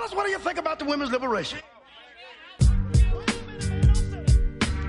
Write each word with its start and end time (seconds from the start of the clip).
Tell 0.00 0.08
us 0.08 0.14
what 0.14 0.24
do 0.24 0.32
you 0.32 0.38
think 0.38 0.58
about 0.58 0.78
the 0.78 0.86
women's 0.86 1.12
liberation? 1.12 1.58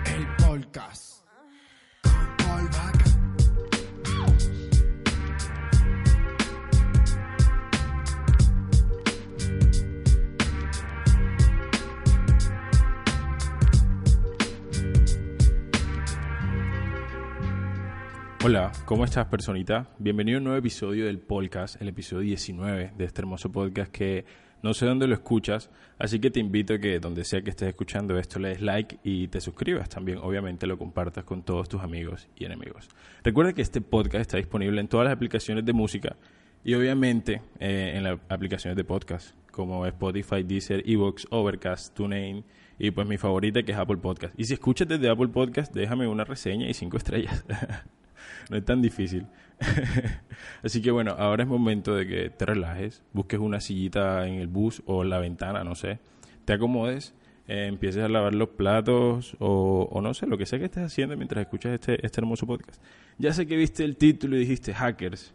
El 0.06 0.26
podcast. 0.38 1.26
Hola, 18.44 18.72
¿cómo 18.86 19.04
estás, 19.04 19.28
personita? 19.28 19.90
Bienvenido 20.00 20.38
a 20.38 20.40
un 20.40 20.46
nuevo 20.46 20.58
episodio 20.58 21.06
del 21.06 21.20
podcast, 21.20 21.82
el 21.82 21.90
episodio 21.90 22.22
19 22.22 22.94
de 22.96 23.06
este 23.06 23.22
hermoso 23.22 23.52
podcast 23.52 23.92
que 23.92 24.26
no 24.64 24.74
sé 24.74 24.86
dónde 24.86 25.08
lo 25.08 25.14
escuchas, 25.14 25.70
así 25.98 26.20
que 26.20 26.30
te 26.30 26.40
invito 26.40 26.74
a 26.74 26.80
que 26.80 27.00
donde 27.00 27.24
sea 27.24 27.42
que 27.42 27.50
estés 27.50 27.70
escuchando 27.70 28.18
esto 28.18 28.40
le 28.40 28.50
des 28.50 28.62
like 28.62 29.00
y 29.04 29.28
te 29.28 29.42
suscribas 29.42 29.90
también, 29.90 30.20
obviamente 30.20 30.68
lo 30.68 30.78
compartas 30.78 31.24
con 31.24 31.44
todos 31.44 31.70
tus 31.70 31.82
amigos 31.82 32.28
y 32.36 32.46
enemigos. 32.46 32.90
Recuerda 33.24 33.54
que 33.54 33.62
este 33.62 33.82
podcast 33.82 34.22
está 34.22 34.38
disponible 34.38 34.80
en 34.82 34.88
todas 34.88 35.06
las 35.06 35.14
aplicaciones 35.14 35.66
de 35.66 35.74
música 35.74 36.16
y 36.64 36.74
obviamente 36.76 37.42
eh, 37.60 37.94
en 37.96 38.04
las 38.04 38.20
aplicaciones 38.30 38.78
de 38.78 38.84
podcast 38.84 39.36
como 39.52 39.86
Spotify, 39.86 40.44
Deezer, 40.44 40.84
Evox, 40.90 41.28
Overcast, 41.30 41.96
TuneIn 41.96 42.44
y 42.80 42.92
pues 42.92 43.08
mi 43.08 43.18
favorita 43.18 43.64
que 43.64 43.72
es 43.72 43.78
Apple 43.78 43.98
Podcast. 43.98 44.34
Y 44.40 44.46
si 44.46 44.54
escuchas 44.54 44.88
desde 44.88 45.10
Apple 45.10 45.28
Podcast, 45.28 45.74
déjame 45.74 46.08
una 46.08 46.24
reseña 46.24 46.68
y 46.68 46.74
cinco 46.74 46.98
estrellas. 46.98 47.46
no 48.50 48.58
es 48.58 48.66
tan 48.66 48.82
difícil. 48.82 49.28
Así 50.64 50.82
que 50.82 50.92
bueno, 50.92 51.12
ahora 51.18 51.44
es 51.44 51.50
momento 51.50 51.96
de 51.96 52.08
que 52.08 52.30
te 52.30 52.46
relajes, 52.46 53.04
busques 53.14 53.40
una 53.40 53.62
sillita 53.62 54.28
en 54.28 54.36
el 54.36 54.48
bus 54.48 54.82
o 54.86 55.04
en 55.04 55.10
la 55.10 55.20
ventana, 55.20 55.64
no 55.64 55.76
sé, 55.76 56.00
te 56.46 56.54
acomodes, 56.54 57.14
eh, 57.48 57.68
empieces 57.68 58.04
a 58.04 58.10
lavar 58.10 58.34
los 58.34 58.50
platos 58.50 59.36
o, 59.40 60.00
no 60.02 60.14
sé, 60.14 60.28
lo 60.28 60.38
que 60.38 60.46
sea 60.46 60.60
que 60.60 60.66
estés 60.66 60.84
haciendo 60.84 61.18
mientras 61.18 61.42
escuchas 61.42 61.74
este, 61.74 62.06
este 62.06 62.22
hermoso 62.22 62.48
podcast. 62.48 62.82
Ya 63.18 63.34
sé 63.34 63.46
que 63.46 63.56
viste 63.58 63.84
el 63.84 63.98
título 63.98 64.36
y 64.36 64.40
dijiste 64.40 64.74
hackers. 64.74 65.34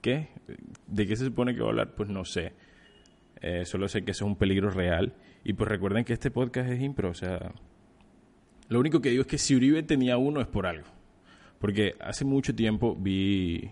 ¿Qué? 0.00 0.28
¿De 0.86 1.06
qué 1.06 1.16
se 1.16 1.26
supone 1.26 1.54
que 1.54 1.60
va 1.60 1.66
a 1.66 1.70
hablar? 1.70 1.94
Pues 1.94 2.08
no 2.08 2.24
sé. 2.24 2.54
Eh, 3.42 3.64
solo 3.66 3.88
sé 3.88 4.04
que 4.04 4.12
eso 4.12 4.24
es 4.24 4.30
un 4.30 4.36
peligro 4.36 4.70
real. 4.70 5.14
Y 5.44 5.52
pues 5.52 5.68
recuerden 5.68 6.04
que 6.04 6.12
este 6.12 6.30
podcast 6.30 6.70
es 6.70 6.80
impro, 6.80 7.10
o 7.10 7.14
sea... 7.14 7.52
Lo 8.68 8.78
único 8.78 9.00
que 9.00 9.10
digo 9.10 9.22
es 9.22 9.26
que 9.26 9.38
si 9.38 9.56
Uribe 9.56 9.82
tenía 9.82 10.16
uno 10.16 10.40
es 10.40 10.46
por 10.46 10.66
algo. 10.66 10.86
Porque 11.60 11.94
hace 12.00 12.24
mucho 12.24 12.54
tiempo 12.54 12.96
vi 12.98 13.70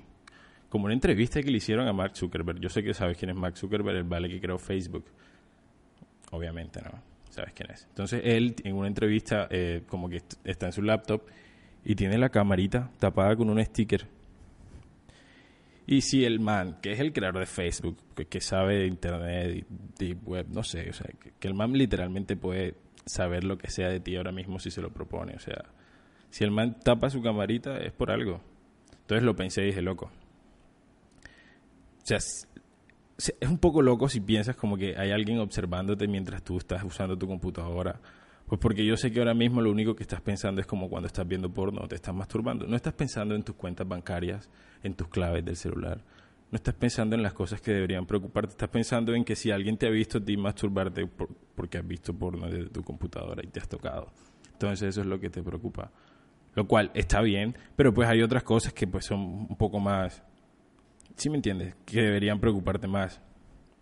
como 0.68 0.84
una 0.84 0.94
entrevista 0.94 1.42
que 1.42 1.50
le 1.50 1.56
hicieron 1.56 1.88
a 1.88 1.92
Mark 1.94 2.14
Zuckerberg. 2.14 2.60
Yo 2.60 2.68
sé 2.68 2.82
que 2.82 2.92
sabes 2.92 3.16
quién 3.16 3.30
es 3.30 3.36
Mark 3.36 3.56
Zuckerberg, 3.56 3.96
el 3.96 4.04
vale 4.04 4.28
que 4.28 4.40
creó 4.40 4.58
Facebook. 4.58 5.06
Obviamente, 6.30 6.82
¿no? 6.82 6.90
Sabes 7.30 7.54
quién 7.54 7.70
es. 7.70 7.86
Entonces 7.88 8.20
él 8.24 8.54
en 8.62 8.76
una 8.76 8.88
entrevista 8.88 9.48
eh, 9.50 9.82
como 9.88 10.10
que 10.10 10.22
está 10.44 10.66
en 10.66 10.72
su 10.72 10.82
laptop 10.82 11.22
y 11.82 11.94
tiene 11.94 12.18
la 12.18 12.28
camarita 12.28 12.90
tapada 12.98 13.34
con 13.34 13.48
un 13.48 13.64
sticker. 13.64 14.06
Y 15.86 16.02
si 16.02 16.26
el 16.26 16.40
man, 16.40 16.76
que 16.82 16.92
es 16.92 17.00
el 17.00 17.14
creador 17.14 17.38
de 17.38 17.46
Facebook, 17.46 17.96
que, 18.28 18.40
sabe 18.42 18.80
de 18.80 18.86
internet 18.86 19.66
y, 19.98 20.12
web, 20.12 20.46
no 20.50 20.62
sé, 20.62 20.90
o 20.90 20.92
sea, 20.92 21.06
que 21.40 21.48
el 21.48 21.54
man 21.54 21.72
literalmente 21.72 22.36
puede 22.36 22.74
saber 23.06 23.44
lo 23.44 23.56
que 23.56 23.70
sea 23.70 23.88
de 23.88 23.98
ti 23.98 24.14
ahora 24.16 24.30
mismo 24.30 24.58
si 24.58 24.70
se 24.70 24.82
lo 24.82 24.90
propone, 24.90 25.34
o 25.34 25.38
sea, 25.38 25.64
si 26.30 26.44
el 26.44 26.50
man 26.50 26.78
tapa 26.82 27.10
su 27.10 27.22
camarita 27.22 27.78
es 27.78 27.92
por 27.92 28.10
algo. 28.10 28.40
Entonces 29.00 29.24
lo 29.24 29.34
pensé 29.34 29.62
y 29.62 29.66
dije, 29.66 29.82
loco. 29.82 30.10
O 32.02 32.06
sea, 32.08 32.18
es, 32.18 32.46
un 33.42 33.58
poco 33.58 33.82
loco 33.82 34.08
si 34.08 34.20
piensas 34.20 34.56
como 34.56 34.76
que 34.76 34.96
hay 34.96 35.10
alguien 35.10 35.38
observándote 35.38 36.06
mientras 36.06 36.42
tú 36.42 36.58
estás 36.58 36.84
usando 36.84 37.16
tu 37.16 37.26
computadora. 37.26 38.00
Pues 38.46 38.60
porque 38.60 38.84
yo 38.84 38.96
sé 38.96 39.10
que 39.12 39.18
ahora 39.18 39.34
mismo 39.34 39.60
lo 39.60 39.70
único 39.70 39.94
que 39.94 40.02
estás 40.02 40.20
pensando 40.22 40.60
es 40.60 40.66
como 40.66 40.88
cuando 40.88 41.06
estás 41.06 41.26
viendo 41.26 41.52
porno 41.52 41.86
te 41.86 41.96
estás 41.96 42.14
masturbando. 42.14 42.66
No 42.66 42.76
estás 42.76 42.94
pensando 42.94 43.34
en 43.34 43.42
tus 43.42 43.56
cuentas 43.56 43.86
bancarias, 43.86 44.48
en 44.82 44.94
tus 44.94 45.08
claves 45.08 45.44
del 45.44 45.56
celular. 45.56 46.02
No 46.50 46.56
estás 46.56 46.74
pensando 46.74 47.14
en 47.14 47.22
las 47.22 47.34
cosas 47.34 47.60
que 47.60 47.72
deberían 47.72 48.06
preocuparte. 48.06 48.52
Estás 48.52 48.70
pensando 48.70 49.14
en 49.14 49.24
que 49.24 49.36
si 49.36 49.50
alguien 49.50 49.76
te 49.76 49.86
ha 49.86 49.90
visto 49.90 50.18
a 50.18 50.24
ti 50.24 50.36
masturbarte 50.38 51.06
por, 51.06 51.28
porque 51.54 51.76
has 51.76 51.86
visto 51.86 52.14
porno 52.14 52.46
desde 52.48 52.70
tu 52.70 52.82
computadora 52.82 53.42
y 53.44 53.48
te 53.48 53.60
has 53.60 53.68
tocado. 53.68 54.10
Entonces 54.52 54.88
eso 54.88 55.02
es 55.02 55.06
lo 55.06 55.20
que 55.20 55.28
te 55.28 55.42
preocupa 55.42 55.90
lo 56.54 56.66
cual 56.66 56.90
está 56.94 57.20
bien, 57.20 57.56
pero 57.76 57.94
pues 57.94 58.08
hay 58.08 58.22
otras 58.22 58.42
cosas 58.42 58.72
que 58.72 58.86
pues 58.86 59.04
son 59.04 59.20
un 59.20 59.56
poco 59.56 59.78
más, 59.80 60.22
¿sí 61.16 61.30
me 61.30 61.36
entiendes? 61.36 61.74
Que 61.84 62.02
deberían 62.02 62.40
preocuparte 62.40 62.86
más. 62.86 63.20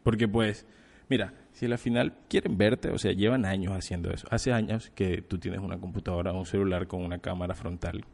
Porque 0.03 0.29
pues, 0.29 0.67
mira, 1.09 1.35
si 1.53 1.67
al 1.67 1.79
final 1.79 2.15
quieren 2.29 2.59
verte, 2.59 2.91
o 2.91 2.99
sea, 2.99 3.13
llevan 3.13 3.45
años 3.45 3.73
haciendo 3.73 4.11
eso. 4.11 4.29
Hace 4.31 4.53
años 4.53 4.91
que 4.95 5.23
tú 5.23 5.39
tienes 5.39 5.61
una 5.61 5.79
computadora 5.79 6.33
un 6.33 6.47
celular 6.47 6.87
con 6.87 7.03
una 7.03 7.19
cámara 7.19 7.55
frontal. 7.55 8.05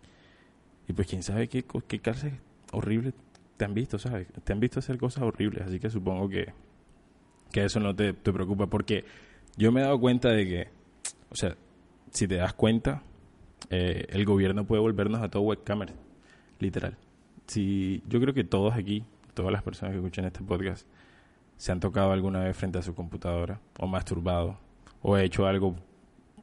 Y 0.88 0.92
pues 0.92 1.08
quién 1.08 1.22
sabe 1.22 1.48
qué, 1.48 1.64
qué 1.86 1.98
cárcel 1.98 2.38
horrible 2.72 3.12
te 3.56 3.64
han 3.64 3.74
visto, 3.74 3.98
¿sabes? 3.98 4.28
Te 4.44 4.52
han 4.52 4.60
visto 4.60 4.78
hacer 4.78 4.98
cosas 4.98 5.24
horribles, 5.24 5.66
así 5.66 5.78
que 5.78 5.90
supongo 5.90 6.28
que, 6.28 6.52
que 7.50 7.64
eso 7.64 7.78
no 7.78 7.94
te, 7.94 8.12
te 8.12 8.32
preocupa. 8.32 8.66
Porque 8.66 9.04
yo 9.56 9.70
me 9.70 9.80
he 9.80 9.84
dado 9.84 10.00
cuenta 10.00 10.30
de 10.30 10.46
que, 10.46 10.68
o 11.30 11.36
sea, 11.36 11.56
si 12.10 12.26
te 12.26 12.36
das 12.36 12.54
cuenta, 12.54 13.02
eh, 13.74 14.04
el 14.10 14.26
gobierno 14.26 14.66
puede 14.66 14.82
volvernos 14.82 15.22
a 15.22 15.30
todo 15.30 15.44
webcamer, 15.44 15.94
literal. 16.60 16.98
Si, 17.46 18.02
yo 18.06 18.20
creo 18.20 18.34
que 18.34 18.44
todos 18.44 18.74
aquí, 18.74 19.02
todas 19.32 19.50
las 19.50 19.62
personas 19.62 19.92
que 19.92 19.98
escuchan 19.98 20.26
este 20.26 20.42
podcast, 20.42 20.86
se 21.56 21.72
han 21.72 21.80
tocado 21.80 22.12
alguna 22.12 22.40
vez 22.40 22.54
frente 22.54 22.78
a 22.78 22.82
su 22.82 22.94
computadora, 22.94 23.60
o 23.78 23.86
masturbado, 23.86 24.58
o 25.00 25.16
hecho 25.16 25.46
algo 25.46 25.74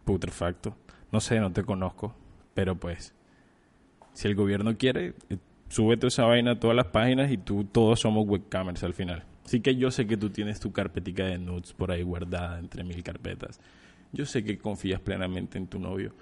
putrefacto. 0.06 0.76
No 1.12 1.20
sé, 1.20 1.40
no 1.40 1.54
te 1.54 1.64
conozco, 1.64 2.16
pero 2.56 2.74
pues, 2.76 3.14
si 4.14 4.28
el 4.28 4.34
gobierno 4.34 4.76
quiere, 4.76 5.14
eh, 5.30 5.38
súbete 5.68 6.08
esa 6.08 6.26
vaina 6.26 6.54
a 6.54 6.60
todas 6.60 6.76
las 6.76 6.88
páginas 6.88 7.30
y 7.32 7.38
tú, 7.38 7.64
todos 7.64 8.00
somos 8.00 8.28
webcamers 8.28 8.84
al 8.84 8.96
final. 8.96 9.24
Así 9.46 9.62
que 9.62 9.76
yo 9.76 9.92
sé 9.92 10.08
que 10.08 10.18
tú 10.18 10.32
tienes 10.32 10.60
tu 10.60 10.72
carpetica 10.72 11.26
de 11.26 11.38
nudes 11.38 11.74
por 11.74 11.92
ahí 11.92 12.02
guardada 12.02 12.58
entre 12.58 12.84
mil 12.84 13.04
carpetas. 13.04 13.60
Yo 14.12 14.26
sé 14.26 14.44
que 14.44 14.58
confías 14.58 15.00
plenamente 15.00 15.60
en 15.60 15.68
tu 15.68 15.78
novio. 15.78 16.16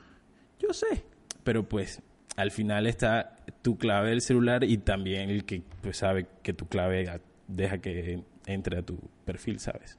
Yo 0.60 0.74
sé, 0.74 1.04
pero 1.44 1.68
pues 1.68 2.02
al 2.36 2.52
final 2.52 2.88
está 2.88 3.36
tu 3.62 3.78
clave 3.78 4.12
del 4.12 4.22
celular 4.22 4.64
y 4.64 4.78
también 4.78 5.30
el 5.30 5.44
que 5.44 5.62
pues 5.82 5.98
sabe 5.98 6.28
que 6.44 6.54
tu 6.54 6.68
clave 6.68 7.22
deja 7.48 7.80
que 7.80 8.24
entre 8.46 8.80
a 8.80 8.82
tu 8.84 9.00
perfil, 9.26 9.60
¿sabes? 9.60 9.98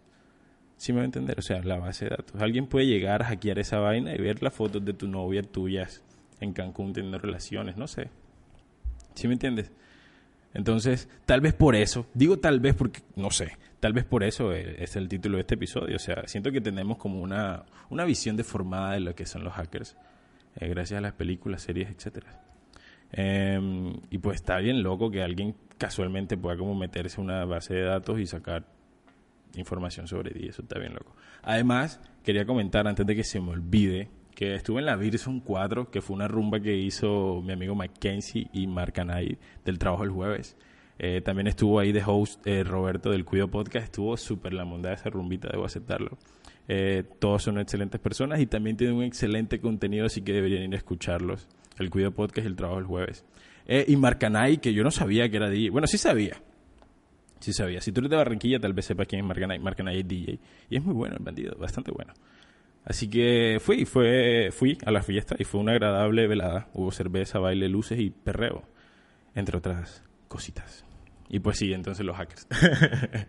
Sí 0.77 0.93
me 0.93 0.99
va 0.99 1.03
a 1.03 1.07
entender, 1.07 1.39
o 1.39 1.43
sea, 1.43 1.61
la 1.63 1.79
base 1.79 2.05
de 2.05 2.11
datos. 2.11 2.41
Alguien 2.41 2.67
puede 2.67 2.87
llegar 2.87 3.23
a 3.23 3.27
hackear 3.27 3.59
esa 3.59 3.81
vaina 3.81 4.15
y 4.15 4.19
ver 4.19 4.43
las 4.43 4.55
fotos 4.55 4.85
de 4.85 4.95
tu 4.95 5.09
novia 5.09 5.43
tuyas 5.43 6.03
en 6.41 6.53
Cancún 6.53 6.93
teniendo 6.93 7.19
relaciones, 7.19 7.77
no 7.77 7.89
sé. 7.89 8.09
¿Sí 9.15 9.27
me 9.27 9.35
entiendes? 9.35 9.73
Entonces, 10.55 11.09
tal 11.27 11.41
vez 11.41 11.55
por 11.55 11.75
eso, 11.75 12.07
digo 12.15 12.39
tal 12.39 12.61
vez 12.61 12.75
porque, 12.75 13.01
no 13.17 13.31
sé, 13.31 13.59
tal 13.81 13.93
vez 13.93 14.05
por 14.05 14.23
eso 14.23 14.53
es 14.53 14.95
el 14.97 15.09
título 15.09 15.37
de 15.37 15.43
este 15.43 15.57
episodio. 15.57 15.97
O 15.97 15.99
sea, 15.99 16.27
siento 16.27 16.53
que 16.53 16.61
tenemos 16.61 16.99
como 16.99 17.21
una, 17.21 17.65
una 17.91 18.05
visión 18.05 18.37
deformada 18.37 18.93
de 18.93 19.01
lo 19.01 19.15
que 19.15 19.27
son 19.27 19.43
los 19.43 19.53
hackers 19.55 19.97
eh, 20.59 20.69
gracias 20.69 20.99
a 20.99 21.01
las 21.01 21.13
películas, 21.13 21.63
series, 21.63 21.91
etcétera. 21.91 22.41
Eh, 23.13 23.93
y 24.11 24.19
pues 24.19 24.37
está 24.37 24.59
bien 24.59 24.83
loco 24.83 25.11
que 25.11 25.23
alguien 25.23 25.55
casualmente 25.79 26.37
pueda 26.37 26.57
como 26.57 26.75
meterse 26.75 27.21
en 27.21 27.27
una 27.27 27.45
base 27.45 27.75
de 27.75 27.83
datos 27.83 28.21
y 28.21 28.27
sacar 28.27 28.67
información 29.57 30.07
sobre 30.07 30.33
ti, 30.33 30.47
eso 30.49 30.63
está 30.63 30.79
bien 30.79 30.93
loco. 30.93 31.15
Además, 31.43 32.01
quería 32.23 32.45
comentar 32.45 32.87
antes 32.87 33.07
de 33.07 33.17
que 33.17 33.25
se 33.25 33.41
me 33.41 33.51
olvide 33.51 34.11
que 34.35 34.55
estuve 34.55 34.79
en 34.79 34.87
la 34.87 34.95
Virson 34.95 35.41
4, 35.41 35.91
que 35.91 36.01
fue 36.01 36.15
una 36.15 36.29
rumba 36.29 36.61
que 36.61 36.77
hizo 36.77 37.43
mi 37.43 37.53
amigo 37.53 37.75
Mackenzie 37.75 38.49
y 38.53 38.69
Mark 38.69 39.01
Anay 39.01 39.37
del 39.65 39.81
trabajo 39.81 40.05
el 40.05 40.11
jueves. 40.11 40.57
Eh, 41.01 41.21
también 41.23 41.49
estuvo 41.49 41.81
ahí 41.81 41.91
de 41.91 42.03
host 42.07 42.47
eh, 42.47 42.63
Roberto 42.63 43.11
del 43.11 43.25
Cuido 43.25 43.49
Podcast, 43.49 43.87
estuvo 43.87 44.17
súper 44.17 44.53
la 44.53 44.65
monda 44.65 44.93
esa 44.93 45.11
rumbita, 45.11 45.49
debo 45.49 45.65
aceptarlo. 45.65 46.19
Eh, 46.69 47.05
todos 47.19 47.43
son 47.43 47.59
excelentes 47.59 47.99
personas 47.99 48.41
y 48.41 48.47
también 48.47 48.77
tienen 48.77 48.97
un 48.97 49.03
excelente 49.03 49.59
contenido, 49.59 50.05
así 50.05 50.21
que 50.21 50.35
deberían 50.35 50.65
ir 50.65 50.75
a 50.75 50.77
escucharlos. 50.77 51.49
El 51.79 51.91
Cuido 51.91 52.11
Podcast 52.13 52.45
y 52.45 52.49
el 52.49 52.57
trabajo 52.57 52.79
el 52.79 52.85
jueves. 52.85 53.25
Eh, 53.67 53.87
y 53.89 53.97
Marcanay, 53.97 54.59
que 54.59 54.73
yo 54.75 54.85
no 54.85 54.91
sabía 54.91 55.29
que 55.31 55.37
era 55.39 55.49
DJ. 55.49 55.71
Bueno, 55.71 55.87
sí 55.87 55.97
sabía. 55.97 56.43
Sí 57.41 57.53
sabía. 57.53 57.81
Si 57.81 57.93
tú 57.93 58.01
eres 58.01 58.11
de 58.11 58.17
Barranquilla, 58.17 58.59
tal 58.59 58.75
vez 58.75 58.85
sepas 58.85 59.07
quién 59.07 59.23
es 59.23 59.27
Marcanay. 59.27 59.59
Marcanay 59.59 60.01
es 60.01 60.09
DJ. 60.09 60.39
Y 60.69 60.77
es 60.77 60.85
muy 60.85 60.95
bueno 60.95 61.17
el 61.17 61.25
bandido, 61.25 61.57
bastante 61.57 61.91
bueno. 61.91 62.13
Así 62.85 63.09
que 63.09 63.59
fui, 63.61 63.85
fue, 63.85 64.51
fui 64.51 64.79
a 64.85 64.91
la 64.91 65.03
fiesta 65.03 65.37
y 65.39 65.45
fue 65.45 65.61
una 65.61 65.73
agradable 65.73 66.27
velada. 66.27 66.69
Hubo 66.75 66.91
cerveza, 66.91 67.39
baile, 67.39 67.69
luces 67.69 67.99
y 68.01 68.11
perreo, 68.11 68.65
entre 69.35 69.59
otras 69.59 70.03
cositas. 70.27 70.85
Y 71.29 71.41
pues 71.41 71.59
sí, 71.59 71.73
entonces 71.73 72.05
los 72.05 72.17
hackers. 72.17 72.47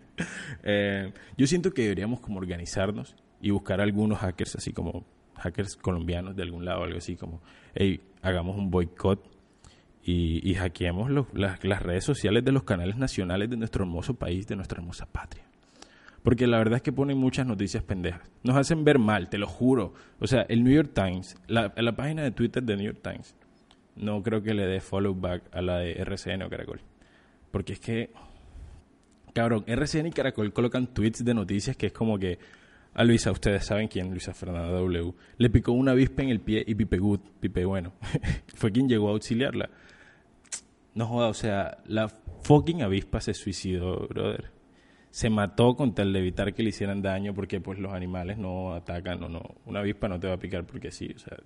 eh, 0.62 1.12
yo 1.36 1.46
siento 1.46 1.72
que 1.72 1.82
deberíamos 1.82 2.20
como 2.20 2.38
organizarnos 2.38 3.14
y 3.40 3.50
buscar 3.50 3.80
algunos 3.80 4.18
hackers, 4.18 4.56
así 4.56 4.72
como 4.72 5.04
hackers 5.36 5.76
colombianos 5.76 6.36
de 6.36 6.42
algún 6.42 6.64
lado, 6.64 6.84
algo 6.84 6.98
así 6.98 7.16
como, 7.16 7.40
hey, 7.74 8.00
hagamos 8.22 8.56
un 8.56 8.70
boicot 8.70 9.24
y, 10.02 10.48
y 10.48 10.54
hackeemos 10.54 11.10
los, 11.10 11.26
las, 11.32 11.82
redes 11.82 12.04
sociales 12.04 12.44
de 12.44 12.52
los 12.52 12.64
canales 12.64 12.96
nacionales 12.96 13.50
de 13.50 13.56
nuestro 13.56 13.84
hermoso 13.84 14.14
país, 14.14 14.46
de 14.46 14.56
nuestra 14.56 14.78
hermosa 14.78 15.06
patria. 15.06 15.44
Porque 16.22 16.46
la 16.46 16.58
verdad 16.58 16.76
es 16.76 16.82
que 16.82 16.92
ponen 16.92 17.16
muchas 17.16 17.46
noticias 17.46 17.82
pendejas. 17.82 18.30
Nos 18.42 18.56
hacen 18.56 18.84
ver 18.84 18.98
mal, 18.98 19.30
te 19.30 19.38
lo 19.38 19.46
juro. 19.46 19.94
O 20.18 20.26
sea, 20.26 20.42
el 20.48 20.62
New 20.62 20.74
York 20.74 20.90
Times, 20.94 21.36
la, 21.46 21.72
la 21.76 21.96
página 21.96 22.22
de 22.22 22.30
Twitter 22.30 22.62
de 22.62 22.76
New 22.76 22.84
York 22.84 23.00
Times, 23.02 23.34
no 23.96 24.22
creo 24.22 24.42
que 24.42 24.52
le 24.52 24.66
dé 24.66 24.80
follow 24.80 25.14
back 25.14 25.44
a 25.52 25.62
la 25.62 25.78
de 25.78 25.92
RCN 25.92 26.42
o 26.42 26.50
Caracol. 26.50 26.80
Porque 27.50 27.72
es 27.72 27.80
que, 27.80 28.10
cabrón, 29.32 29.64
RCN 29.66 30.08
y 30.08 30.12
Caracol 30.12 30.52
colocan 30.52 30.86
tweets 30.88 31.24
de 31.24 31.34
noticias 31.34 31.76
que 31.76 31.86
es 31.86 31.92
como 31.92 32.18
que 32.18 32.38
a 32.92 33.04
Luisa, 33.04 33.30
ustedes 33.30 33.64
saben 33.64 33.88
quién, 33.88 34.10
Luisa 34.10 34.34
Fernanda 34.34 34.70
W, 34.72 35.14
le 35.38 35.50
picó 35.50 35.72
una 35.72 35.92
avispa 35.92 36.22
en 36.22 36.30
el 36.30 36.40
pie 36.40 36.64
y 36.66 36.74
Pipe 36.74 36.98
Good, 36.98 37.20
Pipe 37.40 37.64
Bueno, 37.64 37.92
fue 38.54 38.72
quien 38.72 38.88
llegó 38.88 39.08
a 39.08 39.12
auxiliarla. 39.12 39.70
No 40.94 41.06
joda, 41.06 41.28
o 41.28 41.34
sea, 41.34 41.78
la 41.86 42.08
fucking 42.42 42.82
avispa 42.82 43.20
se 43.20 43.32
suicidó, 43.34 44.08
brother. 44.08 44.50
Se 45.10 45.30
mató 45.30 45.74
con 45.74 45.94
tal 45.94 46.12
de 46.12 46.18
evitar 46.20 46.52
que 46.52 46.62
le 46.62 46.70
hicieran 46.70 47.02
daño 47.02 47.34
porque 47.34 47.60
pues 47.60 47.78
los 47.78 47.92
animales 47.92 48.38
no 48.38 48.74
atacan 48.74 49.22
o 49.24 49.28
no. 49.28 49.42
Una 49.66 49.80
avispa 49.80 50.08
no 50.08 50.18
te 50.18 50.28
va 50.28 50.34
a 50.34 50.38
picar 50.38 50.64
porque 50.66 50.90
sí, 50.90 51.12
o 51.14 51.18
sea, 51.18 51.36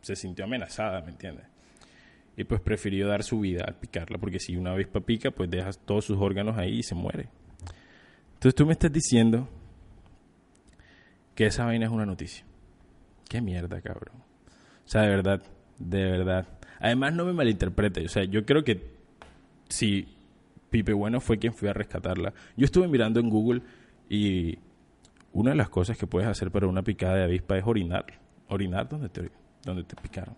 se 0.00 0.16
sintió 0.16 0.44
amenazada, 0.44 1.00
¿me 1.02 1.10
entiendes? 1.10 1.46
Y 2.36 2.44
pues 2.44 2.60
prefirió 2.60 3.08
dar 3.08 3.24
su 3.24 3.40
vida 3.40 3.64
al 3.66 3.74
picarla 3.74 4.18
porque 4.18 4.38
si 4.38 4.56
una 4.56 4.72
avispa 4.72 5.00
pica, 5.00 5.30
pues 5.30 5.50
dejas 5.50 5.78
todos 5.84 6.04
sus 6.04 6.18
órganos 6.18 6.56
ahí 6.56 6.78
y 6.78 6.82
se 6.82 6.94
muere. 6.94 7.28
Entonces 8.34 8.54
tú 8.54 8.66
me 8.66 8.72
estás 8.72 8.92
diciendo 8.92 9.48
que 11.38 11.46
esa 11.46 11.64
vaina 11.64 11.86
es 11.86 11.92
una 11.92 12.04
noticia. 12.04 12.44
Qué 13.28 13.40
mierda, 13.40 13.80
cabrón. 13.80 14.24
O 14.84 14.88
sea, 14.88 15.02
de 15.02 15.08
verdad, 15.08 15.40
de 15.78 16.02
verdad. 16.02 16.48
Además, 16.80 17.14
no 17.14 17.24
me 17.24 17.32
malinterprete. 17.32 18.04
O 18.06 18.08
sea, 18.08 18.24
yo 18.24 18.44
creo 18.44 18.64
que 18.64 18.90
si 19.68 20.16
Pipe 20.68 20.92
Bueno 20.94 21.20
fue 21.20 21.38
quien 21.38 21.54
fue 21.54 21.70
a 21.70 21.72
rescatarla. 21.72 22.34
Yo 22.56 22.64
estuve 22.64 22.88
mirando 22.88 23.20
en 23.20 23.30
Google 23.30 23.62
y 24.08 24.58
una 25.32 25.50
de 25.50 25.56
las 25.56 25.68
cosas 25.68 25.96
que 25.96 26.08
puedes 26.08 26.28
hacer 26.28 26.50
para 26.50 26.66
una 26.66 26.82
picada 26.82 27.14
de 27.14 27.22
avispa 27.22 27.56
es 27.56 27.64
orinar. 27.64 28.04
Orinar 28.48 28.88
donde 28.88 29.08
te, 29.08 29.30
donde 29.62 29.84
te 29.84 29.94
picaron. 29.94 30.34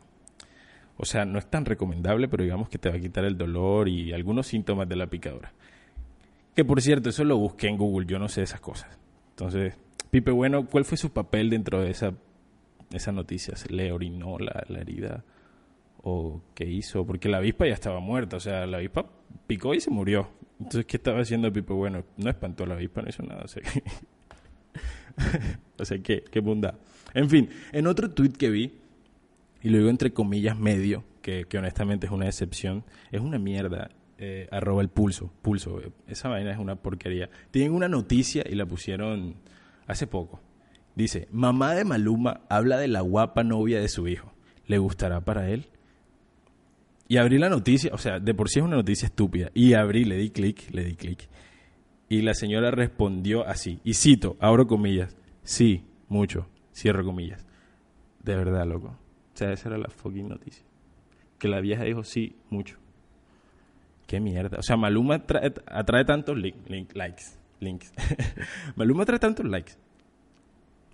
O 0.99 1.07
sea, 1.07 1.25
no 1.25 1.39
es 1.39 1.47
tan 1.47 1.65
recomendable, 1.65 2.29
pero 2.29 2.45
digamos 2.45 2.69
que 2.69 2.77
te 2.77 2.91
va 2.91 2.97
a 2.97 3.01
quitar 3.01 3.25
el 3.25 3.39
dolor 3.39 3.89
y 3.89 4.13
algunos 4.13 4.49
síntomas 4.49 4.87
de 4.87 4.97
la 4.97 5.07
picadura. 5.07 5.51
Que 6.55 6.63
por 6.63 6.83
cierto, 6.83 7.09
eso 7.09 7.25
lo 7.25 7.39
busqué 7.39 7.69
en 7.69 7.79
Google, 7.79 8.07
yo 8.07 8.19
no 8.19 8.29
sé 8.29 8.43
esas 8.43 8.61
cosas. 8.61 8.99
Entonces, 9.31 9.79
Pipe 10.11 10.33
Bueno, 10.33 10.67
¿cuál 10.67 10.85
fue 10.85 10.99
su 10.99 11.13
papel 11.13 11.51
dentro 11.51 11.81
de 11.81 11.91
esa, 11.91 12.15
esa 12.93 13.13
noticia? 13.13 13.55
¿Le 13.69 13.93
orinó 13.93 14.39
la, 14.39 14.65
la 14.69 14.81
herida? 14.81 15.25
¿O 16.03 16.43
qué 16.55 16.65
hizo? 16.65 17.07
Porque 17.07 17.29
la 17.29 17.39
avispa 17.39 17.67
ya 17.67 17.75
estaba 17.75 18.01
muerta, 18.01 18.37
o 18.37 18.41
sea, 18.41 18.67
la 18.67 18.79
avispa 18.79 19.07
picó 19.47 19.75
y 19.75 19.81
se 19.81 19.91
murió. 19.91 20.31
Entonces, 20.59 20.87
¿qué 20.87 20.97
estaba 20.97 21.21
haciendo 21.21 21.53
Pipe 21.53 21.73
Bueno? 21.73 22.05
No 22.17 22.31
espantó 22.31 22.65
a 22.65 22.67
la 22.67 22.75
avispa, 22.75 23.03
no 23.03 23.09
hizo 23.09 23.23
nada. 23.23 23.43
O 23.45 23.49
sea, 23.49 23.63
o 25.79 25.85
sea 25.85 25.99
¿qué, 26.03 26.25
qué 26.31 26.41
bondad. 26.41 26.75
En 27.15 27.29
fin, 27.29 27.51
en 27.73 27.87
otro 27.87 28.11
tweet 28.11 28.33
que 28.33 28.51
vi, 28.51 28.79
y 29.63 29.69
lo 29.69 29.79
digo 29.79 29.91
entre 29.91 30.13
comillas 30.13 30.59
medio, 30.59 31.05
que, 31.23 31.47
que 31.47 31.59
honestamente 31.59 32.07
es 32.07 32.13
una 32.13 32.27
excepción, 32.27 32.85
es 33.11 33.21
una 33.21 33.39
mierda. 33.39 33.91
Eh, 34.23 34.49
arroba 34.51 34.83
el 34.83 34.91
pulso, 34.91 35.33
pulso, 35.41 35.81
esa 36.07 36.29
vaina 36.29 36.53
es 36.53 36.59
una 36.59 36.77
porquería. 36.77 37.31
Tienen 37.51 37.73
una 37.73 37.89
noticia 37.89 38.45
y 38.47 38.55
la 38.55 38.67
pusieron 38.67 39.37
hace 39.91 40.07
poco. 40.07 40.41
Dice, 40.95 41.29
mamá 41.31 41.75
de 41.75 41.85
Maluma 41.85 42.43
habla 42.49 42.79
de 42.79 42.89
la 42.89 43.01
guapa 43.01 43.45
novia 43.45 43.81
de 43.81 43.89
su 43.89 44.09
hijo. 44.09 44.33
¿Le 44.67 44.79
gustará 44.79 45.21
para 45.21 45.51
él? 45.51 45.67
Y 47.09 47.17
abrí 47.17 47.39
la 47.39 47.49
noticia, 47.49 47.91
o 47.93 47.99
sea, 47.99 48.21
de 48.21 48.35
por 48.35 48.49
sí 48.49 48.61
es 48.61 48.65
una 48.65 48.77
noticia 48.77 49.07
estúpida. 49.07 49.51
Y 49.55 49.75
abrí, 49.75 50.05
le 50.05 50.17
di 50.17 50.31
clic, 50.31 50.71
le 50.71 50.85
di 50.85 50.95
clic. 50.95 51.29
Y 52.09 52.23
la 52.23 52.35
señora 52.35 52.71
respondió 52.71 53.47
así, 53.47 53.81
y 53.85 53.95
cito, 53.95 54.37
abro 54.41 54.67
comillas, 54.67 55.17
sí, 55.43 55.85
mucho, 56.09 56.49
cierro 56.75 57.05
comillas. 57.05 57.47
De 58.23 58.37
verdad, 58.37 58.67
loco. 58.67 58.89
O 58.89 59.37
sea, 59.37 59.53
esa 59.53 59.69
era 59.71 59.79
la 59.79 59.89
fucking 59.89 60.29
noticia. 60.29 60.65
Que 61.39 61.49
la 61.49 61.61
vieja 61.61 61.85
dijo 61.85 62.05
sí, 62.05 62.37
mucho. 62.51 62.77
Qué 64.07 64.21
mierda. 64.21 64.59
O 64.59 64.63
sea, 64.63 64.77
Maluma 64.77 65.17
atrae, 65.17 65.53
atrae 65.67 66.05
tantos 66.05 66.37
likes 66.37 67.40
links. 67.61 67.93
Maluma 68.77 69.05
trae 69.05 69.19
tantos 69.19 69.47
likes. 69.47 69.73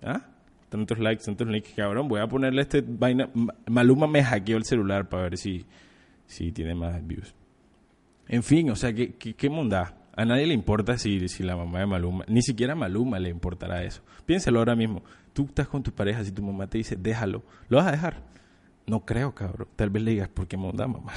¿Ah? 0.03 0.21
Tantos 0.69 0.99
likes, 0.99 1.23
tantos 1.23 1.47
links, 1.47 1.73
cabrón. 1.75 2.07
Voy 2.07 2.19
a 2.19 2.27
ponerle 2.27 2.61
este 2.61 2.81
vaina. 2.81 3.29
Maluma 3.67 4.07
me 4.07 4.23
hackeó 4.23 4.57
el 4.57 4.65
celular 4.65 5.07
para 5.07 5.23
ver 5.23 5.37
si, 5.37 5.65
si 6.25 6.51
tiene 6.51 6.75
más 6.75 7.05
views. 7.05 7.33
En 8.27 8.43
fin, 8.43 8.69
o 8.69 8.75
sea, 8.75 8.93
¿qué, 8.93 9.13
qué, 9.15 9.33
qué 9.33 9.47
A 9.47 10.25
nadie 10.25 10.45
le 10.45 10.53
importa 10.53 10.97
si, 10.97 11.27
si 11.29 11.43
la 11.43 11.55
mamá 11.55 11.79
de 11.79 11.85
Maluma, 11.85 12.25
ni 12.27 12.41
siquiera 12.41 12.73
a 12.73 12.75
Maluma 12.75 13.19
le 13.19 13.29
importará 13.29 13.83
eso. 13.83 14.01
Piénsalo 14.25 14.59
ahora 14.59 14.75
mismo. 14.75 15.03
Tú 15.33 15.45
estás 15.45 15.67
con 15.67 15.83
tu 15.83 15.91
pareja, 15.91 16.23
si 16.23 16.31
tu 16.31 16.43
mamá 16.43 16.67
te 16.67 16.77
dice, 16.79 16.95
déjalo, 16.95 17.43
¿lo 17.69 17.77
vas 17.77 17.87
a 17.87 17.91
dejar? 17.91 18.23
No 18.85 19.05
creo, 19.05 19.33
cabrón. 19.33 19.67
Tal 19.75 19.89
vez 19.89 20.03
le 20.03 20.11
digas, 20.11 20.29
¿por 20.29 20.47
qué 20.47 20.57
monda, 20.57 20.87
mamá? 20.87 21.13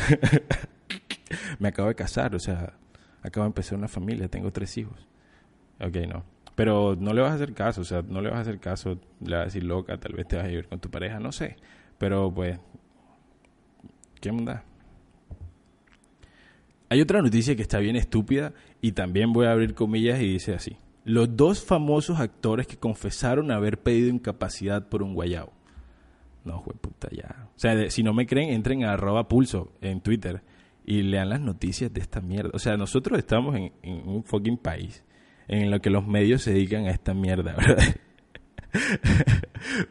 Me 1.58 1.68
acabo 1.68 1.88
de 1.88 1.94
casar, 1.94 2.34
o 2.34 2.38
sea, 2.38 2.74
acabo 3.22 3.44
de 3.44 3.48
empezar 3.48 3.78
una 3.78 3.88
familia, 3.88 4.28
tengo 4.28 4.52
tres 4.52 4.76
hijos. 4.76 5.09
Ok, 5.80 5.96
no. 6.08 6.24
Pero 6.54 6.94
no 6.94 7.14
le 7.14 7.22
vas 7.22 7.32
a 7.32 7.34
hacer 7.34 7.54
caso, 7.54 7.80
o 7.80 7.84
sea, 7.84 8.02
no 8.02 8.20
le 8.20 8.28
vas 8.28 8.38
a 8.38 8.42
hacer 8.42 8.58
caso, 8.58 8.98
le 9.20 9.36
vas 9.36 9.42
a 9.42 9.44
decir 9.46 9.64
loca, 9.64 9.98
tal 9.98 10.12
vez 10.12 10.28
te 10.28 10.36
vas 10.36 10.44
a 10.44 10.48
vivir 10.48 10.68
con 10.68 10.78
tu 10.78 10.90
pareja, 10.90 11.18
no 11.18 11.32
sé. 11.32 11.56
Pero 11.96 12.32
pues, 12.32 12.58
¿qué 14.20 14.30
onda? 14.30 14.64
Hay 16.90 17.00
otra 17.00 17.22
noticia 17.22 17.56
que 17.56 17.62
está 17.62 17.78
bien 17.78 17.96
estúpida 17.96 18.52
y 18.82 18.92
también 18.92 19.32
voy 19.32 19.46
a 19.46 19.52
abrir 19.52 19.74
comillas 19.74 20.20
y 20.20 20.26
dice 20.26 20.54
así. 20.54 20.76
Los 21.04 21.34
dos 21.36 21.64
famosos 21.64 22.20
actores 22.20 22.66
que 22.66 22.76
confesaron 22.76 23.50
haber 23.50 23.78
pedido 23.78 24.08
incapacidad 24.08 24.88
por 24.88 25.02
un 25.02 25.14
guayabo. 25.14 25.52
No, 26.44 26.62
puta, 26.62 27.08
ya. 27.10 27.48
O 27.56 27.58
sea, 27.58 27.90
si 27.90 28.02
no 28.02 28.12
me 28.12 28.26
creen, 28.26 28.50
entren 28.50 28.84
a 28.84 28.92
arroba 28.92 29.28
pulso 29.28 29.72
en 29.80 30.00
Twitter 30.00 30.42
y 30.84 31.02
lean 31.02 31.28
las 31.28 31.40
noticias 31.40 31.92
de 31.92 32.00
esta 32.00 32.20
mierda. 32.20 32.50
O 32.54 32.58
sea, 32.58 32.76
nosotros 32.76 33.18
estamos 33.18 33.56
en, 33.56 33.72
en 33.82 34.08
un 34.08 34.24
fucking 34.24 34.58
país 34.58 35.04
en 35.50 35.68
lo 35.68 35.80
que 35.80 35.90
los 35.90 36.06
medios 36.06 36.42
se 36.42 36.52
dedican 36.52 36.86
a 36.86 36.92
esta 36.92 37.12
mierda, 37.12 37.56
¿verdad? 37.58 37.96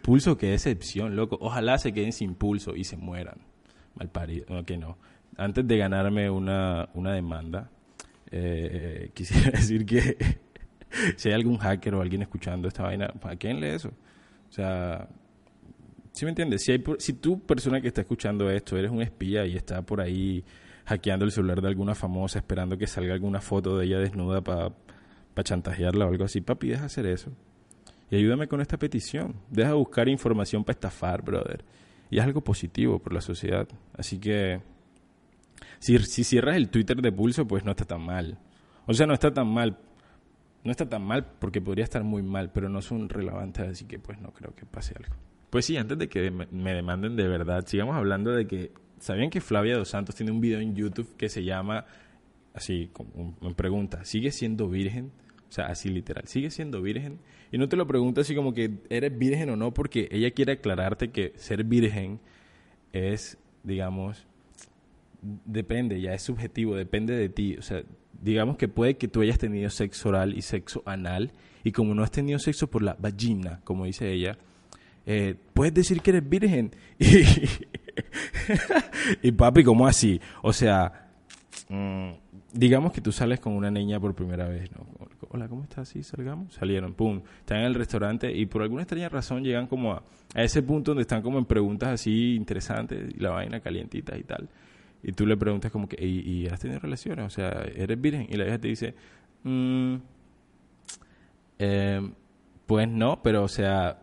pulso, 0.01 0.37
qué 0.37 0.51
decepción, 0.51 1.17
loco. 1.17 1.37
Ojalá 1.41 1.77
se 1.77 1.91
queden 1.91 2.13
sin 2.13 2.33
pulso 2.33 2.77
y 2.77 2.85
se 2.85 2.95
mueran. 2.95 3.39
Mal 3.95 4.07
parido. 4.07 4.45
No. 4.47 4.97
Antes 5.35 5.67
de 5.67 5.77
ganarme 5.77 6.29
una, 6.29 6.87
una 6.93 7.11
demanda, 7.11 7.69
eh, 8.31 9.11
quisiera 9.13 9.51
decir 9.51 9.85
que 9.85 10.15
si 11.17 11.27
hay 11.27 11.35
algún 11.35 11.57
hacker 11.57 11.93
o 11.93 12.01
alguien 12.01 12.21
escuchando 12.21 12.69
esta 12.69 12.83
vaina, 12.83 13.09
¿para 13.19 13.35
quién 13.35 13.59
lee 13.59 13.67
eso? 13.67 13.89
O 13.89 14.53
sea, 14.53 15.09
¿sí 16.13 16.23
me 16.23 16.29
entiendes? 16.29 16.63
Si, 16.63 16.71
hay, 16.71 16.81
si 16.99 17.13
tú, 17.13 17.41
persona 17.41 17.81
que 17.81 17.89
está 17.89 17.99
escuchando 17.99 18.49
esto, 18.49 18.77
eres 18.77 18.91
un 18.91 19.01
espía 19.01 19.45
y 19.45 19.57
está 19.57 19.81
por 19.81 19.99
ahí 19.99 20.41
hackeando 20.85 21.25
el 21.25 21.33
celular 21.33 21.61
de 21.61 21.67
alguna 21.67 21.95
famosa, 21.95 22.39
esperando 22.39 22.77
que 22.77 22.87
salga 22.87 23.13
alguna 23.13 23.41
foto 23.41 23.77
de 23.77 23.87
ella 23.87 23.99
desnuda 23.99 24.39
para 24.41 24.71
para 25.39 25.45
chantajearla 25.45 26.05
o 26.05 26.09
algo 26.09 26.25
así. 26.25 26.41
Papi, 26.41 26.67
deja 26.67 26.85
hacer 26.85 27.05
eso. 27.05 27.31
Y 28.11 28.17
ayúdame 28.17 28.49
con 28.49 28.59
esta 28.59 28.77
petición. 28.77 29.35
Deja 29.49 29.73
buscar 29.73 30.09
información 30.09 30.65
para 30.65 30.73
estafar, 30.73 31.21
brother. 31.21 31.63
Y 32.11 32.17
es 32.17 32.25
algo 32.25 32.41
positivo 32.41 32.99
por 32.99 33.13
la 33.13 33.21
sociedad. 33.21 33.65
Así 33.97 34.19
que, 34.19 34.59
si, 35.79 35.97
si 35.99 36.25
cierras 36.25 36.57
el 36.57 36.69
Twitter 36.69 37.01
de 37.01 37.11
Pulso, 37.13 37.47
pues 37.47 37.63
no 37.63 37.71
está 37.71 37.85
tan 37.85 38.01
mal. 38.01 38.37
O 38.85 38.93
sea, 38.93 39.07
no 39.07 39.13
está 39.13 39.33
tan 39.33 39.47
mal. 39.47 39.77
No 40.65 40.71
está 40.71 40.89
tan 40.89 41.03
mal 41.03 41.25
porque 41.39 41.61
podría 41.61 41.85
estar 41.85 42.03
muy 42.03 42.21
mal, 42.21 42.51
pero 42.51 42.67
no 42.67 42.81
son 42.81 43.07
relevantes, 43.07 43.65
así 43.65 43.85
que 43.85 43.97
pues 43.97 44.19
no 44.19 44.33
creo 44.33 44.53
que 44.53 44.65
pase 44.65 44.93
algo. 44.97 45.15
Pues 45.49 45.63
sí, 45.63 45.77
antes 45.77 45.97
de 45.97 46.09
que 46.09 46.31
me 46.31 46.73
demanden 46.73 47.15
de 47.15 47.29
verdad, 47.29 47.65
sigamos 47.65 47.95
hablando 47.95 48.31
de 48.31 48.45
que, 48.45 48.73
¿sabían 48.99 49.29
que 49.29 49.39
Flavia 49.39 49.77
Dos 49.77 49.87
Santos 49.87 50.15
tiene 50.15 50.33
un 50.33 50.41
video 50.41 50.59
en 50.59 50.75
YouTube 50.75 51.15
que 51.15 51.29
se 51.29 51.45
llama 51.45 51.85
así 52.53 52.89
como 52.93 53.35
me 53.41 53.53
pregunta, 53.53 54.03
¿sigue 54.05 54.31
siendo 54.31 54.67
virgen? 54.69 55.11
O 55.49 55.51
sea, 55.51 55.65
así 55.65 55.89
literal, 55.89 56.27
¿sigue 56.27 56.51
siendo 56.51 56.81
virgen? 56.81 57.19
Y 57.51 57.57
no 57.57 57.67
te 57.67 57.75
lo 57.75 57.87
pregunta 57.87 58.21
así 58.21 58.35
como 58.35 58.53
que 58.53 58.71
eres 58.89 59.17
virgen 59.17 59.49
o 59.49 59.55
no, 59.55 59.73
porque 59.73 60.07
ella 60.11 60.31
quiere 60.31 60.53
aclararte 60.53 61.09
que 61.09 61.33
ser 61.37 61.63
virgen 61.63 62.19
es, 62.93 63.37
digamos, 63.63 64.27
depende, 65.45 65.99
ya 65.99 66.13
es 66.13 66.21
subjetivo, 66.21 66.75
depende 66.75 67.15
de 67.15 67.29
ti. 67.29 67.55
O 67.57 67.61
sea, 67.61 67.83
digamos 68.21 68.57
que 68.57 68.67
puede 68.67 68.97
que 68.97 69.07
tú 69.07 69.21
hayas 69.21 69.39
tenido 69.39 69.69
sexo 69.69 70.09
oral 70.09 70.37
y 70.37 70.43
sexo 70.43 70.83
anal, 70.85 71.31
y 71.63 71.71
como 71.71 71.95
no 71.95 72.03
has 72.03 72.11
tenido 72.11 72.39
sexo 72.39 72.69
por 72.69 72.83
la 72.83 72.95
vagina, 72.99 73.61
como 73.63 73.85
dice 73.85 74.11
ella, 74.11 74.37
eh, 75.05 75.35
puedes 75.53 75.73
decir 75.73 76.01
que 76.01 76.11
eres 76.11 76.29
virgen. 76.29 76.71
Y, 79.21 79.31
papi, 79.31 79.63
¿cómo 79.63 79.87
así? 79.87 80.19
O 80.41 80.53
sea, 80.53 81.09
mm, 81.69 82.11
digamos 82.53 82.91
que 82.91 83.01
tú 83.01 83.11
sales 83.11 83.39
con 83.39 83.53
una 83.53 83.71
niña 83.71 83.99
por 83.99 84.15
primera 84.15 84.47
vez, 84.47 84.69
¿no? 84.71 84.98
Hola, 85.31 85.47
¿cómo 85.47 85.61
estás? 85.61 85.87
Sí, 85.87 86.01
salgamos. 86.01 86.55
Salieron, 86.55 86.95
pum. 86.95 87.21
Están 87.41 87.59
en 87.59 87.65
el 87.65 87.75
restaurante 87.75 88.35
y 88.35 88.47
por 88.47 88.63
alguna 88.63 88.81
extraña 88.81 89.09
razón 89.09 89.43
llegan 89.43 89.67
como 89.67 89.93
a, 89.93 90.01
ese 90.33 90.63
punto 90.63 90.91
donde 90.91 91.03
están 91.03 91.21
como 91.21 91.37
en 91.37 91.45
preguntas 91.45 91.89
así 91.89 92.33
interesantes 92.33 93.13
y 93.15 93.19
la 93.19 93.29
vaina 93.29 93.59
calientita 93.59 94.17
y 94.17 94.23
tal. 94.23 94.49
Y 95.03 95.11
tú 95.11 95.27
le 95.27 95.37
preguntas 95.37 95.71
como 95.71 95.87
que, 95.87 96.03
¿y, 96.03 96.47
has 96.47 96.59
tenido 96.59 96.79
relaciones? 96.79 97.25
O 97.27 97.29
sea, 97.29 97.49
¿eres 97.75 98.01
virgen? 98.01 98.25
Y 98.27 98.37
la 98.37 98.43
vieja 98.45 98.59
te 98.59 98.67
dice, 98.69 98.95
mm, 99.43 99.95
Eh, 101.59 102.11
pues 102.65 102.87
no, 102.87 103.21
pero 103.21 103.43
o 103.43 103.47
sea, 103.47 103.99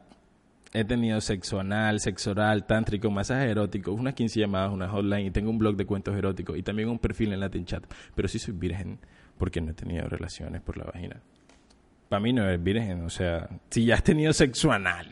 he 0.73 0.85
tenido 0.85 1.21
sexo 1.21 1.59
anal, 1.61 2.01
sexo 2.01 2.33
oral, 2.33 2.67
tántrico, 2.67 3.11
masaje 3.11 3.51
erótico, 3.51 3.93
unas 3.93 4.15
15 4.15 4.41
llamadas, 4.41 4.73
una 4.73 4.89
hotline 4.89 5.27
y 5.27 5.31
tengo 5.31 5.51
un 5.51 5.59
blog 5.59 5.77
de 5.77 5.87
cuentos 5.87 6.15
eróticos 6.17 6.57
y 6.59 6.63
también 6.63 6.89
un 6.89 6.99
perfil 6.99 7.33
en 7.33 7.41
Latin 7.41 7.65
Chat. 7.65 7.85
Pero 8.15 8.29
sí 8.29 8.39
soy 8.39 8.55
virgen 8.55 8.99
porque 9.39 9.61
no 9.61 9.71
he 9.71 9.75
tenido 9.75 10.09
relaciones 10.09 10.63
por 10.63 10.77
la 10.77 10.85
vagina. 10.85 11.21
Para 12.09 12.21
mí 12.21 12.33
no 12.33 12.45
eres 12.45 12.63
virgen, 12.63 13.05
o 13.05 13.11
sea, 13.11 13.49
si 13.71 13.85
ya 13.85 13.97
has 13.97 14.03
tenido 14.03 14.33
sexo 14.33 14.71
anal, 14.71 15.09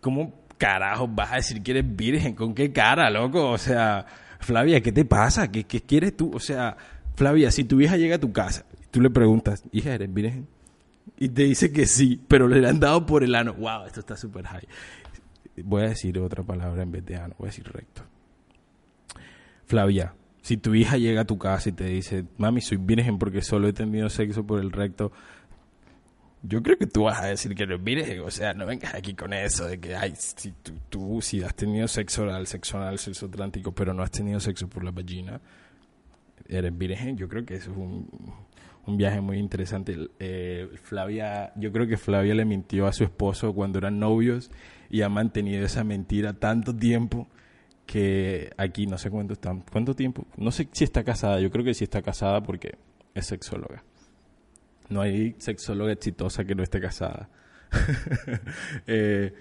¿cómo 0.00 0.44
carajo 0.58 1.08
vas 1.08 1.32
a 1.32 1.36
decir 1.36 1.62
que 1.62 1.72
eres 1.72 1.96
virgen? 1.96 2.34
¿Con 2.34 2.54
qué 2.54 2.72
cara, 2.72 3.10
loco? 3.10 3.50
O 3.50 3.58
sea, 3.58 4.06
Flavia, 4.38 4.80
¿qué 4.80 4.92
te 4.92 5.04
pasa? 5.04 5.50
¿Qué, 5.50 5.64
qué 5.64 5.80
quieres 5.80 6.16
tú? 6.16 6.30
O 6.34 6.38
sea, 6.38 6.76
Flavia, 7.16 7.50
si 7.50 7.64
tu 7.64 7.80
hija 7.80 7.96
llega 7.96 8.16
a 8.16 8.20
tu 8.20 8.32
casa, 8.32 8.64
tú 8.90 9.00
le 9.00 9.10
preguntas, 9.10 9.64
hija, 9.72 9.94
¿eres 9.94 10.12
virgen? 10.12 10.46
Y 11.18 11.28
te 11.28 11.42
dice 11.42 11.72
que 11.72 11.86
sí, 11.86 12.20
pero 12.28 12.48
le 12.48 12.66
han 12.66 12.80
dado 12.80 13.04
por 13.04 13.24
el 13.24 13.34
ano. 13.34 13.54
Wow, 13.54 13.86
esto 13.86 14.00
está 14.00 14.16
súper 14.16 14.46
high. 14.46 14.66
Voy 15.64 15.82
a 15.82 15.88
decir 15.88 16.18
otra 16.18 16.42
palabra 16.42 16.82
en 16.82 16.92
vez 16.92 17.04
de 17.04 17.16
ano, 17.16 17.34
voy 17.38 17.48
a 17.48 17.50
decir 17.50 17.66
recto. 17.70 18.02
Flavia, 19.66 20.14
si 20.42 20.56
tu 20.56 20.74
hija 20.74 20.96
llega 20.96 21.22
a 21.22 21.24
tu 21.24 21.38
casa 21.38 21.68
y 21.68 21.72
te 21.72 21.84
dice, 21.84 22.24
mami, 22.38 22.60
soy 22.60 22.78
virgen 22.78 23.18
porque 23.18 23.42
solo 23.42 23.68
he 23.68 23.72
tenido 23.72 24.08
sexo 24.08 24.46
por 24.46 24.60
el 24.60 24.72
recto, 24.72 25.12
yo 26.42 26.62
creo 26.62 26.78
que 26.78 26.86
tú 26.86 27.02
vas 27.02 27.20
a 27.20 27.26
decir 27.26 27.54
que 27.54 27.64
eres 27.64 27.82
virgen. 27.82 28.20
O 28.20 28.30
sea, 28.30 28.54
no 28.54 28.66
vengas 28.66 28.94
aquí 28.94 29.14
con 29.14 29.32
eso 29.32 29.66
de 29.66 29.78
que, 29.78 29.94
ay, 29.94 30.14
si 30.16 30.52
tú, 30.52 30.72
tú 30.88 31.20
si 31.20 31.42
has 31.42 31.54
tenido 31.54 31.86
sexo 31.88 32.22
oral, 32.22 32.46
sexo 32.46 32.78
anal, 32.78 32.98
sexo 32.98 33.26
atlántico, 33.26 33.72
pero 33.72 33.92
no 33.92 34.02
has 34.02 34.10
tenido 34.10 34.40
sexo 34.40 34.68
por 34.68 34.82
la 34.82 34.90
vagina, 34.90 35.40
eres 36.48 36.76
virgen. 36.76 37.16
Yo 37.16 37.28
creo 37.28 37.44
que 37.44 37.56
eso 37.56 37.70
es 37.70 37.76
un, 37.76 38.08
un 38.86 38.96
viaje 38.96 39.20
muy 39.20 39.38
interesante. 39.38 40.08
Eh, 40.18 40.70
Flavia, 40.82 41.52
yo 41.56 41.72
creo 41.72 41.86
que 41.86 41.98
Flavia 41.98 42.34
le 42.34 42.46
mintió 42.46 42.86
a 42.86 42.92
su 42.92 43.04
esposo 43.04 43.52
cuando 43.52 43.78
eran 43.78 43.98
novios 43.98 44.50
y 44.88 45.02
ha 45.02 45.08
mantenido 45.08 45.64
esa 45.64 45.84
mentira 45.84 46.32
tanto 46.32 46.74
tiempo 46.74 47.28
que 47.90 48.52
aquí 48.56 48.86
no 48.86 48.98
sé 48.98 49.10
cuánto 49.10 49.32
están, 49.32 49.64
cuánto 49.68 49.96
tiempo, 49.96 50.24
no 50.36 50.52
sé 50.52 50.68
si 50.70 50.84
está 50.84 51.02
casada, 51.02 51.40
yo 51.40 51.50
creo 51.50 51.64
que 51.64 51.74
sí 51.74 51.82
está 51.82 52.02
casada 52.02 52.40
porque 52.40 52.78
es 53.14 53.26
sexóloga. 53.26 53.82
No 54.88 55.00
hay 55.00 55.34
sexóloga 55.38 55.90
exitosa 55.90 56.44
que 56.44 56.54
no 56.54 56.62
esté 56.62 56.80
casada. 56.80 57.28
eh, 58.86 59.34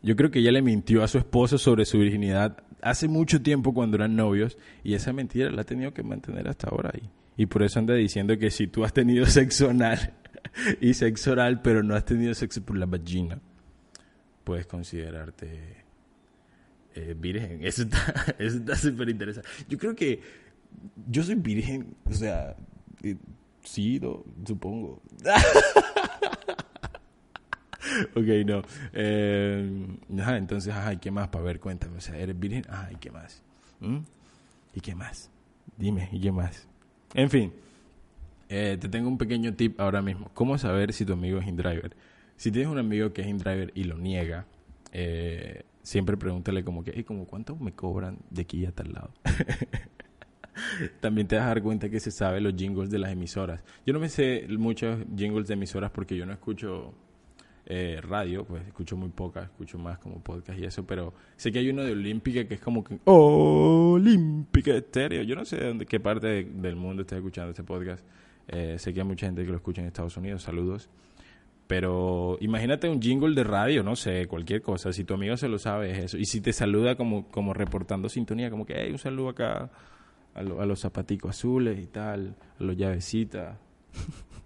yo 0.00 0.14
creo 0.14 0.30
que 0.30 0.38
ella 0.38 0.52
le 0.52 0.62
mintió 0.62 1.02
a 1.02 1.08
su 1.08 1.18
esposo 1.18 1.58
sobre 1.58 1.84
su 1.84 1.98
virginidad 1.98 2.62
hace 2.82 3.08
mucho 3.08 3.42
tiempo 3.42 3.74
cuando 3.74 3.96
eran 3.96 4.14
novios 4.14 4.58
y 4.84 4.94
esa 4.94 5.12
mentira 5.12 5.50
la 5.50 5.62
ha 5.62 5.66
tenido 5.66 5.92
que 5.92 6.04
mantener 6.04 6.46
hasta 6.46 6.68
ahora. 6.68 6.92
Y, 6.96 7.42
y 7.42 7.46
por 7.46 7.64
eso 7.64 7.80
anda 7.80 7.94
diciendo 7.94 8.38
que 8.38 8.52
si 8.52 8.68
tú 8.68 8.84
has 8.84 8.92
tenido 8.92 9.26
sexo 9.26 9.70
anal 9.70 10.14
y 10.80 10.94
sexo 10.94 11.32
oral 11.32 11.62
pero 11.62 11.82
no 11.82 11.96
has 11.96 12.04
tenido 12.04 12.32
sexo 12.32 12.62
por 12.62 12.78
la 12.78 12.86
vagina, 12.86 13.40
puedes 14.44 14.68
considerarte 14.68 15.87
eh, 16.98 17.14
virgen. 17.18 17.60
Eso 17.64 17.84
está 18.38 18.76
súper 18.76 19.08
interesante. 19.08 19.48
Yo 19.68 19.78
creo 19.78 19.94
que 19.94 20.20
yo 21.08 21.22
soy 21.22 21.36
virgen, 21.36 21.94
o 22.04 22.12
sea, 22.12 22.56
eh, 23.02 23.16
sí, 23.62 24.00
no, 24.00 24.24
supongo. 24.44 25.00
ok, 28.14 28.26
no. 28.46 28.62
Eh, 28.92 29.86
entonces, 30.08 30.74
¿y 30.92 30.96
qué 30.96 31.10
más 31.10 31.28
para 31.28 31.44
ver? 31.44 31.60
Cuéntame. 31.60 31.98
O 31.98 32.00
sea, 32.00 32.16
¿eres 32.16 32.38
virgen? 32.38 32.64
Ajá, 32.68 32.90
¿y 32.92 32.96
qué 32.96 33.10
más? 33.10 33.42
¿Mm? 33.80 33.98
¿Y 34.74 34.80
qué 34.80 34.94
más? 34.94 35.30
Dime, 35.76 36.08
¿y 36.10 36.20
qué 36.20 36.32
más? 36.32 36.66
En 37.14 37.30
fin, 37.30 37.52
te 38.48 38.76
tengo 38.76 39.08
un 39.08 39.18
pequeño 39.18 39.54
tip 39.54 39.80
ahora 39.80 40.02
mismo. 40.02 40.30
¿Cómo 40.34 40.58
saber 40.58 40.92
si 40.92 41.04
tu 41.04 41.12
amigo 41.12 41.38
es 41.38 41.46
InDriver? 41.46 41.96
Si 42.36 42.50
tienes 42.50 42.70
un 42.70 42.78
amigo 42.78 43.12
que 43.12 43.22
es 43.22 43.28
InDriver 43.28 43.72
y 43.74 43.84
lo 43.84 43.96
niega, 43.96 44.46
eh, 44.92 45.64
siempre 45.88 46.18
pregúntale 46.18 46.62
como 46.64 46.84
que, 46.84 46.92
hey, 46.94 47.02
como 47.02 47.24
cuánto 47.26 47.56
me 47.56 47.72
cobran 47.72 48.18
de 48.28 48.42
aquí 48.42 48.66
a 48.66 48.72
tal 48.72 48.92
lado. 48.92 49.10
También 51.00 51.26
te 51.28 51.36
vas 51.36 51.44
a 51.46 51.48
dar 51.48 51.62
cuenta 51.62 51.88
que 51.88 51.98
se 51.98 52.10
sabe 52.10 52.40
los 52.42 52.54
jingles 52.54 52.90
de 52.90 52.98
las 52.98 53.10
emisoras. 53.12 53.62
Yo 53.86 53.94
no 53.94 54.00
me 54.00 54.08
sé 54.10 54.46
muchos 54.58 54.98
jingles 55.16 55.46
de 55.48 55.54
emisoras 55.54 55.90
porque 55.90 56.14
yo 56.16 56.26
no 56.26 56.32
escucho 56.32 56.92
eh, 57.64 58.00
radio, 58.02 58.44
pues 58.44 58.66
escucho 58.66 58.96
muy 58.96 59.08
poca, 59.08 59.44
escucho 59.44 59.78
más 59.78 59.98
como 59.98 60.20
podcast 60.22 60.58
y 60.58 60.64
eso, 60.64 60.84
pero 60.84 61.14
sé 61.36 61.52
que 61.52 61.60
hay 61.60 61.70
uno 61.70 61.82
de 61.84 61.92
Olímpica 61.92 62.44
que 62.46 62.54
es 62.54 62.60
como 62.60 62.82
que 62.84 62.98
Olímpica 63.04 64.72
Estéreo. 64.74 65.22
Yo 65.22 65.36
no 65.36 65.44
sé 65.44 65.56
de 65.56 65.68
dónde, 65.68 65.86
qué 65.86 66.00
parte 66.00 66.26
de- 66.26 66.44
del 66.44 66.76
mundo 66.76 67.02
está 67.02 67.16
escuchando 67.16 67.50
este 67.50 67.62
podcast. 67.62 68.04
Eh, 68.48 68.76
sé 68.78 68.92
que 68.92 69.00
hay 69.00 69.06
mucha 69.06 69.26
gente 69.26 69.44
que 69.44 69.50
lo 69.50 69.56
escucha 69.56 69.80
en 69.80 69.86
Estados 69.86 70.16
Unidos. 70.16 70.42
Saludos. 70.42 70.90
Pero 71.68 72.36
imagínate 72.40 72.88
un 72.88 73.00
jingle 73.00 73.34
de 73.36 73.44
radio, 73.44 73.82
no 73.84 73.94
sé, 73.94 74.26
cualquier 74.26 74.62
cosa. 74.62 74.92
Si 74.92 75.04
tu 75.04 75.14
amigo 75.14 75.36
se 75.36 75.48
lo 75.48 75.58
sabe, 75.58 75.90
es 75.92 75.98
eso. 76.06 76.18
Y 76.18 76.24
si 76.24 76.40
te 76.40 76.52
saluda 76.52 76.96
como, 76.96 77.28
como 77.28 77.54
reportando 77.54 78.08
sintonía, 78.08 78.50
como 78.50 78.66
que, 78.66 78.74
hey, 78.76 78.90
un 78.90 78.98
saludo 78.98 79.28
acá 79.28 79.70
a, 80.34 80.42
lo- 80.42 80.60
a 80.60 80.66
los 80.66 80.80
zapaticos 80.80 81.30
azules 81.36 81.78
y 81.78 81.86
tal, 81.86 82.34
a 82.58 82.62
los 82.64 82.76
llavecitas. 82.76 83.58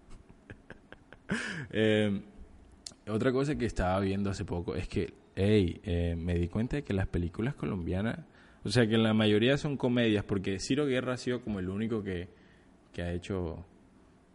Eh, 1.70 2.20
otra 3.08 3.32
cosa 3.32 3.56
que 3.56 3.64
estaba 3.64 3.98
viendo 4.00 4.28
hace 4.30 4.44
poco 4.44 4.74
es 4.76 4.86
que, 4.88 5.14
hey, 5.34 5.80
eh, 5.84 6.14
me 6.18 6.34
di 6.34 6.48
cuenta 6.48 6.76
de 6.76 6.84
que 6.84 6.92
las 6.92 7.06
películas 7.08 7.54
colombianas, 7.54 8.18
o 8.64 8.68
sea, 8.68 8.86
que 8.86 8.98
la 8.98 9.14
mayoría 9.14 9.56
son 9.56 9.76
comedias, 9.78 10.24
porque 10.24 10.58
Ciro 10.60 10.84
Guerra 10.86 11.14
ha 11.14 11.16
sido 11.16 11.40
como 11.40 11.58
el 11.58 11.68
único 11.70 12.02
que, 12.02 12.28
que 12.92 13.02
ha 13.02 13.12
hecho 13.12 13.64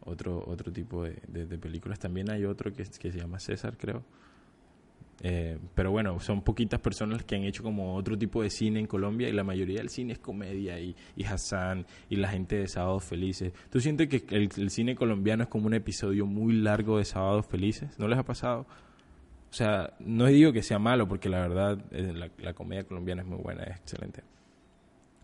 otro 0.07 0.43
otro 0.47 0.71
tipo 0.71 1.03
de, 1.03 1.57
películas. 1.57 1.99
También 1.99 2.29
hay 2.29 2.45
otro 2.45 2.73
que, 2.73 2.85
se 2.85 3.11
llama 3.11 3.39
César, 3.39 3.77
creo. 3.77 4.03
Eh, 5.23 5.57
pero 5.73 5.89
bueno, 5.89 6.19
son 6.19 6.43
poquitas 6.43 6.79
personas 6.79 7.23
que 7.23 7.35
han 7.35 7.43
hecho 7.43 7.63
como 7.63 7.95
otro 7.95 8.15
tipo 8.17 8.43
de 8.43 8.51
cine 8.51 8.79
en 8.79 8.85
Colombia 8.85 9.27
y 9.27 9.31
la 9.31 9.43
mayoría 9.43 9.79
del 9.79 9.89
cine 9.89 10.13
es 10.13 10.19
comedia 10.19 10.79
y, 10.79 10.95
y 11.15 11.23
Hassan 11.23 11.87
y 12.07 12.17
la 12.17 12.29
gente 12.29 12.55
de 12.55 12.67
Sábados 12.67 13.03
Felices. 13.03 13.51
¿Tú 13.71 13.79
sientes 13.79 14.09
que 14.09 14.23
el, 14.29 14.69
cine 14.69 14.95
colombiano 14.95 15.43
es 15.43 15.49
como 15.49 15.65
un 15.65 15.73
episodio 15.73 16.27
muy 16.27 16.53
largo 16.53 16.99
de 16.99 17.05
Sábados 17.05 17.47
Felices? 17.47 17.97
¿No 17.97 18.07
les 18.07 18.19
ha 18.19 18.23
pasado? 18.23 18.67
O 19.49 19.53
sea, 19.53 19.93
no 19.99 20.27
digo 20.27 20.53
que 20.53 20.61
sea 20.61 20.77
malo 20.77 21.07
porque 21.07 21.29
la 21.29 21.39
verdad 21.39 21.79
eh, 21.91 22.29
la 22.37 22.53
comedia 22.53 22.83
colombiana 22.83 23.23
es 23.23 23.27
muy 23.27 23.39
buena, 23.39 23.63
es 23.63 23.77
excelente. 23.77 24.21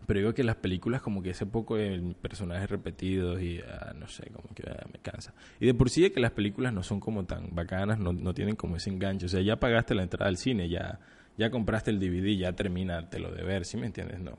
Pero 0.06 0.20
digo 0.20 0.34
que 0.34 0.44
las 0.44 0.56
películas 0.56 1.00
como 1.02 1.22
que 1.22 1.30
ese 1.30 1.46
poco 1.46 1.76
de 1.76 2.14
personajes 2.20 2.68
repetidos 2.70 3.40
y 3.40 3.60
ah, 3.60 3.92
no 3.98 4.08
sé, 4.08 4.30
como 4.30 4.54
que 4.54 4.64
ah, 4.68 4.86
me 4.92 4.98
cansa. 4.98 5.34
Y 5.60 5.66
de 5.66 5.74
por 5.74 5.90
sí 5.90 6.04
es 6.04 6.12
que 6.12 6.20
las 6.20 6.32
películas 6.32 6.72
no 6.72 6.82
son 6.82 7.00
como 7.00 7.24
tan 7.24 7.54
bacanas, 7.54 7.98
no, 7.98 8.12
no 8.12 8.34
tienen 8.34 8.56
como 8.56 8.76
ese 8.76 8.90
enganche. 8.90 9.26
O 9.26 9.28
sea, 9.28 9.40
ya 9.40 9.56
pagaste 9.56 9.94
la 9.94 10.02
entrada 10.02 10.28
al 10.28 10.36
cine, 10.36 10.68
ya, 10.68 11.00
ya 11.36 11.50
compraste 11.50 11.90
el 11.90 11.98
DVD, 11.98 12.36
ya 12.36 12.52
terminártelo 12.52 13.32
de 13.32 13.42
ver, 13.42 13.64
¿sí 13.64 13.76
me 13.76 13.86
entiendes? 13.86 14.20
No, 14.20 14.38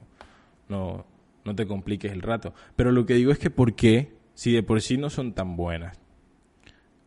no, 0.69 1.05
no 1.43 1.55
te 1.55 1.65
compliques 1.65 2.11
el 2.11 2.21
rato. 2.21 2.53
Pero 2.75 2.91
lo 2.91 3.05
que 3.05 3.15
digo 3.15 3.31
es 3.31 3.39
que 3.39 3.49
¿por 3.49 3.75
qué? 3.75 4.13
Si 4.33 4.51
de 4.51 4.63
por 4.63 4.81
sí 4.81 4.97
no 4.97 5.09
son 5.09 5.33
tan 5.33 5.55
buenas. 5.55 5.99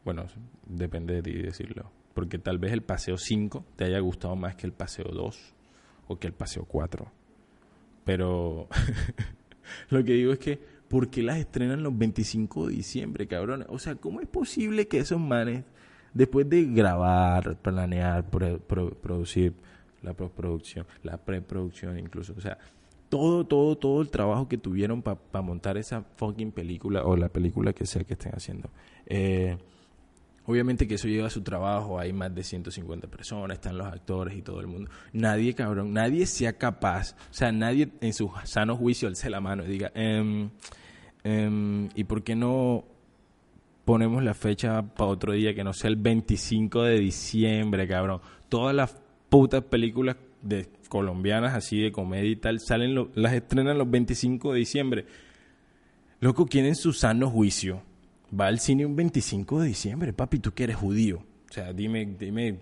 Bueno, 0.05 0.27
depende 0.67 1.15
de 1.15 1.23
ti 1.23 1.33
decirlo. 1.35 1.91
Porque 2.15 2.39
tal 2.39 2.59
vez 2.59 2.73
el 2.73 2.83
paseo 2.83 3.19
5 3.19 3.65
te 3.77 3.85
haya 3.85 4.01
gustado 4.01 4.35
más 4.35 4.57
que 4.57 4.67
el 4.67 4.73
paseo 4.73 5.05
2 5.13 5.55
o 6.09 6.19
que 6.19 6.27
el 6.27 6.33
paseo 6.33 6.65
4. 6.65 7.18
Pero 8.09 8.69
lo 9.91 10.03
que 10.03 10.15
digo 10.15 10.33
es 10.33 10.39
que, 10.39 10.59
¿por 10.89 11.11
qué 11.11 11.23
las 11.23 11.37
estrenan 11.37 11.83
los 11.83 11.97
25 11.99 12.69
de 12.69 12.75
diciembre, 12.77 13.27
cabrón? 13.27 13.67
O 13.69 13.79
sea, 13.79 13.97
¿cómo 13.97 14.23
es 14.23 14.27
posible 14.27 14.89
que 14.89 14.97
esos 14.99 15.21
manes, 15.21 15.65
después 16.15 16.49
de 16.49 16.65
grabar, 16.65 17.59
planear, 17.59 18.25
pro- 18.31 18.61
pro- 18.61 18.95
producir, 18.95 19.53
la 20.01 20.15
postproducción, 20.15 20.87
la 21.03 21.19
preproducción 21.19 21.99
incluso, 21.99 22.33
o 22.35 22.41
sea, 22.41 22.57
todo, 23.11 23.45
todo, 23.45 23.77
todo 23.77 24.01
el 24.01 24.09
trabajo 24.09 24.49
que 24.49 24.57
tuvieron 24.57 25.03
para 25.03 25.19
montar 25.43 25.77
esa 25.77 26.03
fucking 26.17 26.51
película 26.53 27.05
o 27.05 27.15
la 27.15 27.29
película 27.29 27.75
que 27.75 27.85
sea 27.85 28.05
que 28.05 28.15
estén 28.15 28.33
haciendo, 28.35 28.71
eh, 29.05 29.59
Obviamente 30.49 30.89
que 30.89 30.95
eso 30.95 31.09
lleva 31.09 31.27
a 31.27 31.31
su 31.31 31.43
trabajo, 31.43 32.01
hay 32.01 32.11
más 32.15 32.35
de 32.35 32.43
150 32.43 33.07
personas, 33.09 33.59
están 33.59 33.77
los 33.77 33.87
actores 33.87 34.35
y 34.35 34.41
todo 34.41 34.61
el 34.61 34.67
mundo. 34.67 34.91
Nadie, 35.13 35.53
cabrón, 35.53 35.93
nadie 35.93 36.25
sea 36.25 36.55
capaz, 36.55 37.13
o 37.31 37.35
sea, 37.35 37.53
nadie 37.53 37.91
en 38.01 38.15
su 38.15 38.33
sano 38.45 38.75
juicio 38.75 39.09
alce 39.09 39.29
la 39.29 39.43
mano 39.43 39.63
y 39.65 39.69
diga, 39.69 39.93
em, 39.95 40.49
em, 41.23 41.91
¿y 41.95 42.05
por 42.05 42.23
qué 42.23 42.35
no 42.35 42.87
ponemos 43.85 44.25
la 44.25 44.33
fecha 44.33 44.81
para 44.81 45.11
otro 45.11 45.35
día 45.35 45.55
que 45.55 45.63
no 45.63 45.75
sea 45.75 45.91
el 45.91 45.97
25 45.97 46.83
de 46.83 46.99
diciembre, 46.99 47.87
cabrón? 47.87 48.23
Todas 48.49 48.75
las 48.75 48.99
putas 49.29 49.65
películas 49.65 50.17
de 50.41 50.67
colombianas 50.89 51.55
así 51.55 51.79
de 51.79 51.93
comedia 51.93 52.31
y 52.31 52.37
tal 52.37 52.59
salen 52.61 53.11
las 53.15 53.35
estrenan 53.35 53.77
los 53.77 53.91
25 53.91 54.55
de 54.55 54.59
diciembre. 54.59 55.07
Loco, 56.21 56.47
¿quién 56.47 56.65
en 56.65 56.75
su 56.75 56.95
sano 56.95 57.29
juicio 57.29 57.83
va 58.39 58.47
al 58.47 58.59
cine 58.59 58.85
un 58.87 58.97
25 58.97 59.61
de 59.61 59.69
diciembre? 59.69 60.13
Papi, 60.13 60.39
tú 60.39 60.53
que 60.53 60.65
eres 60.65 60.77
judío. 60.77 61.19
O 61.49 61.53
sea, 61.53 61.73
dime, 61.73 62.05
dime 62.19 62.59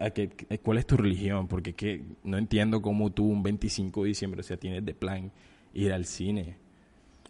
a 0.00 0.10
qué- 0.10 0.30
cuál 0.62 0.78
es 0.78 0.86
tu 0.86 0.96
religión, 0.96 1.48
porque 1.48 1.74
que 1.74 2.02
no 2.24 2.38
entiendo 2.38 2.80
cómo 2.80 3.10
tú 3.10 3.24
un 3.26 3.42
25 3.42 4.02
de 4.02 4.08
diciembre, 4.08 4.40
o 4.40 4.44
sea, 4.44 4.56
tienes 4.56 4.84
de 4.84 4.94
plan 4.94 5.32
ir 5.74 5.92
al 5.92 6.04
cine. 6.04 6.56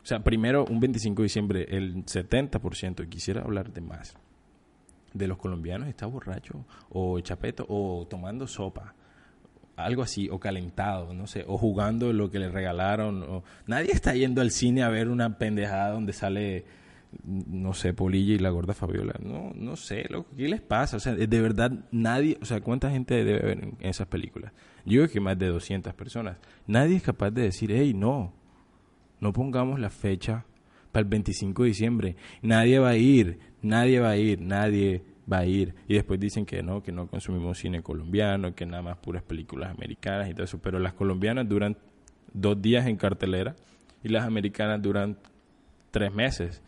O 0.03 0.07
sea, 0.07 0.23
primero, 0.23 0.65
un 0.67 0.81
25 0.81 1.23
de 1.23 1.25
diciembre, 1.25 1.67
el 1.71 2.05
70%, 2.07 3.03
y 3.05 3.09
quisiera 3.09 3.43
hablar 3.43 3.73
de 3.73 3.81
más, 3.81 4.15
de 5.13 5.27
los 5.27 5.39
colombianos 5.39 5.89
está 5.89 6.07
borracho, 6.07 6.65
o 6.91 7.19
chapeto, 7.21 7.67
o 7.69 8.07
tomando 8.09 8.47
sopa 8.47 8.95
algo 9.77 10.03
así, 10.03 10.29
o 10.29 10.39
calentado, 10.39 11.15
no 11.15 11.27
sé, 11.27 11.43
o 11.49 11.57
jugando 11.57 12.13
lo 12.13 12.31
que 12.31 12.39
le 12.39 12.51
regalaron. 12.51 13.23
O... 13.23 13.45
Nadie 13.67 13.93
está 13.93 14.15
yendo 14.15 14.43
al 14.43 14.51
cine 14.51 14.83
a 14.83 14.91
ver 14.91 15.09
una 15.09 15.39
pendejada 15.39 15.91
donde 15.93 16.13
sale, 16.13 16.65
no 17.25 17.75
sé, 17.75 17.93
Polilla 17.93 18.35
y 18.35 18.39
la 18.39 18.51
gorda 18.51 18.75
Fabiola. 18.75 19.15
No, 19.23 19.53
no 19.55 19.77
sé, 19.77 20.07
loco, 20.09 20.31
¿qué 20.37 20.49
les 20.49 20.61
pasa? 20.61 20.97
O 20.97 21.01
sea, 21.01 21.15
de 21.15 21.41
verdad, 21.41 21.73
nadie, 21.91 22.39
o 22.41 22.45
sea, 22.45 22.61
¿cuánta 22.61 22.91
gente 22.91 23.15
debe 23.25 23.41
ver 23.41 23.65
en 23.65 23.77
esas 23.81 24.07
películas? 24.07 24.53
Yo 24.85 25.03
creo 25.03 25.09
que 25.09 25.21
más 25.21 25.39
de 25.39 25.49
200 25.49 25.93
personas. 25.95 26.39
Nadie 26.67 26.97
es 26.97 27.03
capaz 27.03 27.31
de 27.31 27.43
decir, 27.43 27.71
hey, 27.73 27.93
no, 27.95 28.33
no 29.21 29.33
pongamos 29.33 29.79
la 29.81 29.91
fecha 29.91 30.45
para 30.93 31.03
el 31.03 31.09
25 31.09 31.63
de 31.63 31.69
diciembre. 31.69 32.17
Nadie 32.43 32.79
va 32.79 32.91
a 32.91 32.97
ir, 32.97 33.39
nadie 33.63 34.01
va 34.01 34.11
a 34.11 34.17
ir, 34.17 34.41
nadie 34.41 35.03
va 35.31 35.39
a 35.39 35.47
ir. 35.47 35.75
Y 35.89 35.95
después 35.95 36.19
dicen 36.19 36.47
que 36.47 36.63
no, 36.63 36.83
que 36.83 36.93
no 36.93 37.07
consumimos 37.07 37.59
cine 37.59 37.83
colombiano, 37.83 38.55
que 38.55 38.67
nada 38.67 38.83
más 38.83 38.99
puras 38.99 39.23
películas 39.23 39.71
americanas 39.71 40.29
y 40.29 40.35
todo 40.35 40.45
eso. 40.45 40.59
Pero 40.59 40.79
las 40.79 40.95
colombianas 40.95 41.49
duran 41.49 41.77
dos 42.33 42.61
días 42.61 42.87
en 42.87 42.97
cartelera 42.97 43.57
y 44.03 44.09
las 44.09 44.25
americanas 44.25 44.81
duran 44.81 45.19
tres 45.91 46.13
meses. 46.13 46.63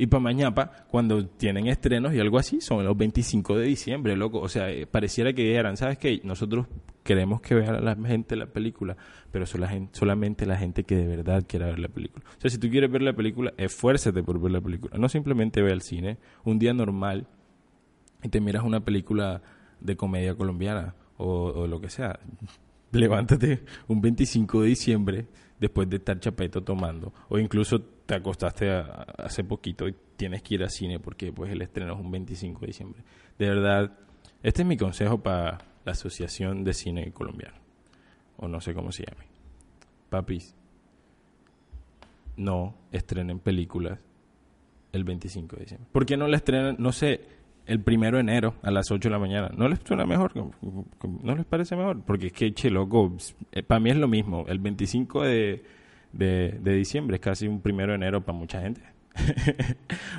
Y 0.00 0.06
para 0.06 0.20
mañana, 0.20 0.54
cuando 0.88 1.26
tienen 1.26 1.66
estrenos 1.66 2.14
y 2.14 2.20
algo 2.20 2.38
así, 2.38 2.60
son 2.60 2.84
los 2.84 2.96
25 2.96 3.58
de 3.58 3.66
diciembre, 3.66 4.16
loco. 4.16 4.38
O 4.38 4.48
sea, 4.48 4.70
eh, 4.70 4.86
pareciera 4.86 5.32
que 5.32 5.42
dijeran, 5.42 5.76
¿sabes 5.76 5.98
qué? 5.98 6.20
Nosotros 6.22 6.68
queremos 7.02 7.40
que 7.40 7.56
vea 7.56 7.72
la 7.72 7.96
gente 7.96 8.36
la 8.36 8.46
película, 8.46 8.96
pero 9.32 9.44
solamente 9.44 10.46
la 10.46 10.56
gente 10.56 10.84
que 10.84 10.94
de 10.94 11.08
verdad 11.08 11.44
quiera 11.48 11.66
ver 11.66 11.80
la 11.80 11.88
película. 11.88 12.24
O 12.28 12.40
sea, 12.40 12.48
si 12.48 12.58
tú 12.58 12.70
quieres 12.70 12.92
ver 12.92 13.02
la 13.02 13.12
película, 13.12 13.52
esfuérzate 13.56 14.22
por 14.22 14.40
ver 14.40 14.52
la 14.52 14.60
película. 14.60 14.96
No 14.96 15.08
simplemente 15.08 15.62
ve 15.62 15.72
al 15.72 15.82
cine. 15.82 16.18
Un 16.44 16.60
día 16.60 16.72
normal 16.72 17.26
y 18.22 18.28
te 18.28 18.40
miras 18.40 18.62
una 18.62 18.84
película 18.84 19.42
de 19.80 19.96
comedia 19.96 20.36
colombiana 20.36 20.94
o, 21.16 21.66
lo 21.66 21.80
que 21.80 21.90
sea, 21.90 22.20
levántate 22.92 23.64
un 23.88 24.00
25 24.00 24.62
de 24.62 24.68
diciembre 24.68 25.26
después 25.58 25.90
de 25.90 25.96
estar 25.96 26.20
chapeto 26.20 26.62
tomando 26.62 27.12
o 27.28 27.38
incluso 27.40 27.97
te 28.08 28.14
acostaste 28.14 28.70
hace 29.18 29.44
poquito 29.44 29.86
y 29.86 29.94
tienes 30.16 30.40
que 30.40 30.54
ir 30.54 30.62
al 30.62 30.70
cine 30.70 30.98
porque 30.98 31.30
pues 31.30 31.52
el 31.52 31.60
estreno 31.60 31.92
es 31.92 32.00
un 32.00 32.10
25 32.10 32.60
de 32.62 32.66
diciembre. 32.66 33.02
De 33.38 33.50
verdad, 33.50 33.98
este 34.42 34.62
es 34.62 34.68
mi 34.68 34.78
consejo 34.78 35.22
para 35.22 35.58
la 35.84 35.92
Asociación 35.92 36.64
de 36.64 36.72
Cine 36.72 37.12
Colombiano 37.12 37.58
o 38.38 38.48
no 38.48 38.62
sé 38.62 38.72
cómo 38.72 38.92
se 38.92 39.04
llame. 39.04 39.26
Papis, 40.08 40.54
no 42.38 42.74
estrenen 42.92 43.40
películas 43.40 44.00
el 44.92 45.04
25 45.04 45.56
de 45.56 45.62
diciembre. 45.64 45.90
¿Por 45.92 46.06
qué 46.06 46.16
no 46.16 46.28
la 46.28 46.38
estrenan? 46.38 46.76
No 46.78 46.92
sé, 46.92 47.20
el 47.66 47.80
primero 47.82 48.16
de 48.16 48.22
enero 48.22 48.54
a 48.62 48.70
las 48.70 48.90
8 48.90 49.06
de 49.06 49.12
la 49.12 49.18
mañana. 49.18 49.50
¿No 49.54 49.68
les 49.68 49.80
suena 49.80 50.06
mejor? 50.06 50.32
¿No 50.34 51.36
les 51.36 51.44
parece 51.44 51.76
mejor? 51.76 52.00
Porque 52.06 52.28
es 52.28 52.32
que, 52.32 52.54
che, 52.54 52.70
loco, 52.70 53.14
eh, 53.52 53.62
para 53.62 53.80
mí 53.80 53.90
es 53.90 53.98
lo 53.98 54.08
mismo. 54.08 54.46
El 54.48 54.60
25 54.60 55.24
de, 55.24 55.62
de, 56.12 56.58
diciembre 56.62 57.16
es 57.16 57.20
casi 57.20 57.46
un 57.46 57.60
primero 57.60 57.92
de 57.92 57.96
enero 57.96 58.24
para 58.24 58.38
mucha 58.38 58.60
gente. 58.60 58.82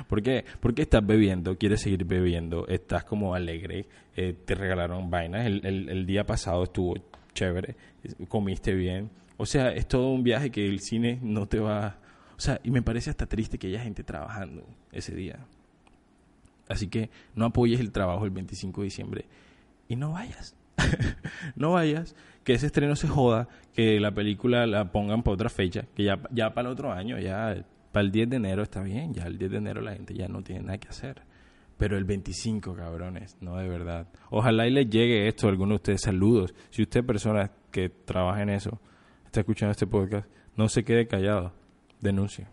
¿Por 0.08 0.22
qué? 0.22 0.44
Porque 0.60 0.82
estás 0.82 1.06
bebiendo, 1.06 1.56
quieres 1.56 1.80
seguir 1.80 2.04
bebiendo, 2.04 2.66
estás 2.68 3.04
como 3.04 3.34
alegre, 3.34 3.86
eh, 4.14 4.34
te 4.44 4.54
regalaron 4.54 5.10
vainas, 5.10 5.46
el, 5.46 5.64
el, 5.64 5.88
el, 5.88 6.06
día 6.06 6.24
pasado 6.24 6.64
estuvo 6.64 6.94
chévere, 7.32 7.76
comiste 8.28 8.74
bien. 8.74 9.10
O 9.36 9.46
sea, 9.46 9.72
es 9.72 9.86
todo 9.86 10.08
un 10.10 10.22
viaje 10.22 10.50
que 10.50 10.66
el 10.66 10.80
cine 10.80 11.18
no 11.22 11.46
te 11.46 11.58
va... 11.58 11.98
O 12.36 12.40
sea, 12.40 12.60
y 12.62 12.70
me 12.70 12.82
parece 12.82 13.10
hasta 13.10 13.26
triste 13.26 13.58
que 13.58 13.68
haya 13.68 13.80
gente 13.80 14.04
trabajando 14.04 14.66
ese 14.92 15.14
día. 15.14 15.46
Así 16.68 16.88
que 16.88 17.10
no 17.34 17.46
apoyes 17.46 17.80
el 17.80 17.90
trabajo 17.90 18.24
el 18.24 18.30
25 18.30 18.82
de 18.82 18.84
diciembre 18.84 19.24
y 19.88 19.96
no 19.96 20.12
vayas. 20.12 20.54
no 21.56 21.72
vayas, 21.72 22.16
que 22.44 22.54
ese 22.54 22.66
estreno 22.66 22.96
se 22.96 23.08
joda, 23.08 23.48
que 23.74 24.00
la 24.00 24.12
película 24.12 24.66
la 24.66 24.90
pongan 24.92 25.22
para 25.22 25.34
otra 25.34 25.48
fecha, 25.48 25.84
que 25.94 26.04
ya, 26.04 26.20
ya 26.30 26.54
para 26.54 26.68
el 26.68 26.72
otro 26.72 26.92
año, 26.92 27.18
ya 27.18 27.64
para 27.92 28.04
el 28.04 28.12
10 28.12 28.30
de 28.30 28.36
enero 28.36 28.62
está 28.62 28.82
bien, 28.82 29.14
ya 29.14 29.24
el 29.24 29.38
10 29.38 29.50
de 29.50 29.56
enero 29.58 29.80
la 29.80 29.92
gente 29.92 30.14
ya 30.14 30.28
no 30.28 30.42
tiene 30.42 30.62
nada 30.62 30.78
que 30.78 30.88
hacer. 30.88 31.22
Pero 31.76 31.96
el 31.96 32.04
25, 32.04 32.74
cabrones, 32.74 33.38
no 33.40 33.56
de 33.56 33.66
verdad. 33.66 34.06
Ojalá 34.28 34.66
y 34.66 34.70
les 34.70 34.90
llegue 34.90 35.28
esto 35.28 35.46
a 35.46 35.50
alguno 35.50 35.70
de 35.70 35.76
ustedes. 35.76 36.02
Saludos. 36.02 36.54
Si 36.68 36.82
usted, 36.82 37.02
persona 37.02 37.52
que 37.70 37.88
trabaja 37.88 38.42
en 38.42 38.50
eso, 38.50 38.78
está 39.24 39.40
escuchando 39.40 39.70
este 39.70 39.86
podcast, 39.86 40.28
no 40.56 40.68
se 40.68 40.84
quede 40.84 41.06
callado. 41.06 41.54
Denuncie. 42.02 42.48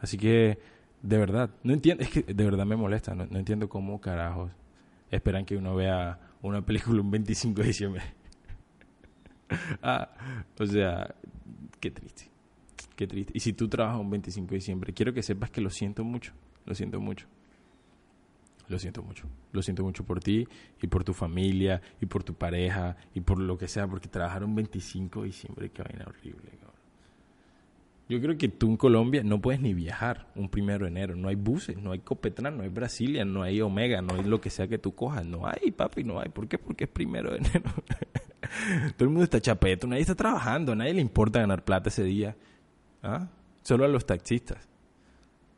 Así 0.00 0.18
que 0.18 0.58
de 1.06 1.18
verdad, 1.18 1.50
no 1.62 1.72
entiendo, 1.72 2.02
es 2.02 2.10
que 2.10 2.22
de 2.22 2.44
verdad 2.44 2.66
me 2.66 2.76
molesta, 2.76 3.14
no, 3.14 3.24
entiendo 3.38 3.68
cómo 3.68 4.00
carajos 4.00 4.50
esperan 5.10 5.44
que 5.44 5.56
uno 5.56 5.74
vea 5.76 6.18
una 6.42 6.64
película 6.64 7.00
un 7.00 7.10
25 7.10 7.60
de 7.60 7.66
diciembre. 7.66 8.02
ah, 9.82 10.10
o 10.58 10.66
sea, 10.66 11.14
qué 11.80 11.90
triste, 11.90 12.30
qué 12.94 13.06
triste. 13.06 13.32
Y 13.34 13.40
si 13.40 13.52
tú 13.52 13.68
trabajas 13.68 14.00
un 14.00 14.10
25 14.10 14.48
de 14.48 14.54
diciembre, 14.56 14.92
quiero 14.92 15.12
que 15.12 15.22
sepas 15.22 15.50
que 15.50 15.60
lo 15.60 15.70
siento 15.70 16.04
mucho, 16.04 16.32
lo 16.64 16.74
siento 16.74 17.00
mucho. 17.00 17.26
Lo 18.68 18.78
siento 18.78 19.02
mucho. 19.02 19.28
Lo 19.52 19.62
siento 19.62 19.84
mucho 19.84 20.04
por 20.04 20.20
ti 20.20 20.46
y 20.82 20.86
por 20.88 21.04
tu 21.04 21.14
familia 21.14 21.80
y 22.00 22.06
por 22.06 22.24
tu 22.24 22.34
pareja 22.34 22.96
y 23.14 23.20
por 23.20 23.38
lo 23.38 23.56
que 23.56 23.68
sea, 23.68 23.86
porque 23.86 24.08
trabajar 24.08 24.44
un 24.44 24.54
25 24.56 25.20
de 25.20 25.26
diciembre, 25.26 25.70
qué 25.70 25.82
vaina 25.82 26.04
horrible. 26.06 26.50
Yo 28.08 28.20
creo 28.20 28.38
que 28.38 28.48
tú 28.48 28.68
en 28.68 28.76
Colombia 28.76 29.22
no 29.24 29.40
puedes 29.40 29.60
ni 29.60 29.74
viajar 29.74 30.28
un 30.36 30.48
primero 30.48 30.84
de 30.84 30.92
enero. 30.92 31.16
No 31.16 31.28
hay 31.28 31.34
buses, 31.34 31.76
no 31.76 31.92
hay 31.92 31.98
Copetran, 31.98 32.56
no 32.56 32.62
hay 32.62 32.68
Brasilia, 32.68 33.24
no 33.24 33.42
hay 33.42 33.60
Omega, 33.60 34.00
no 34.00 34.14
hay 34.14 34.22
lo 34.22 34.40
que 34.40 34.50
sea 34.50 34.68
que 34.68 34.78
tú 34.78 34.94
cojas. 34.94 35.26
No 35.26 35.46
hay, 35.46 35.72
papi, 35.72 36.04
no 36.04 36.20
hay. 36.20 36.28
¿Por 36.28 36.46
qué? 36.46 36.58
Porque 36.58 36.84
es 36.84 36.90
primero 36.90 37.32
de 37.32 37.38
enero. 37.38 37.62
Todo 38.96 39.04
el 39.04 39.08
mundo 39.08 39.24
está 39.24 39.40
chapeto, 39.40 39.86
nadie 39.88 40.02
está 40.02 40.14
trabajando, 40.14 40.72
a 40.72 40.76
nadie 40.76 40.94
le 40.94 41.00
importa 41.00 41.40
ganar 41.40 41.64
plata 41.64 41.88
ese 41.88 42.04
día. 42.04 42.36
¿Ah? 43.02 43.28
Solo 43.62 43.84
a 43.84 43.88
los 43.88 44.06
taxistas. 44.06 44.68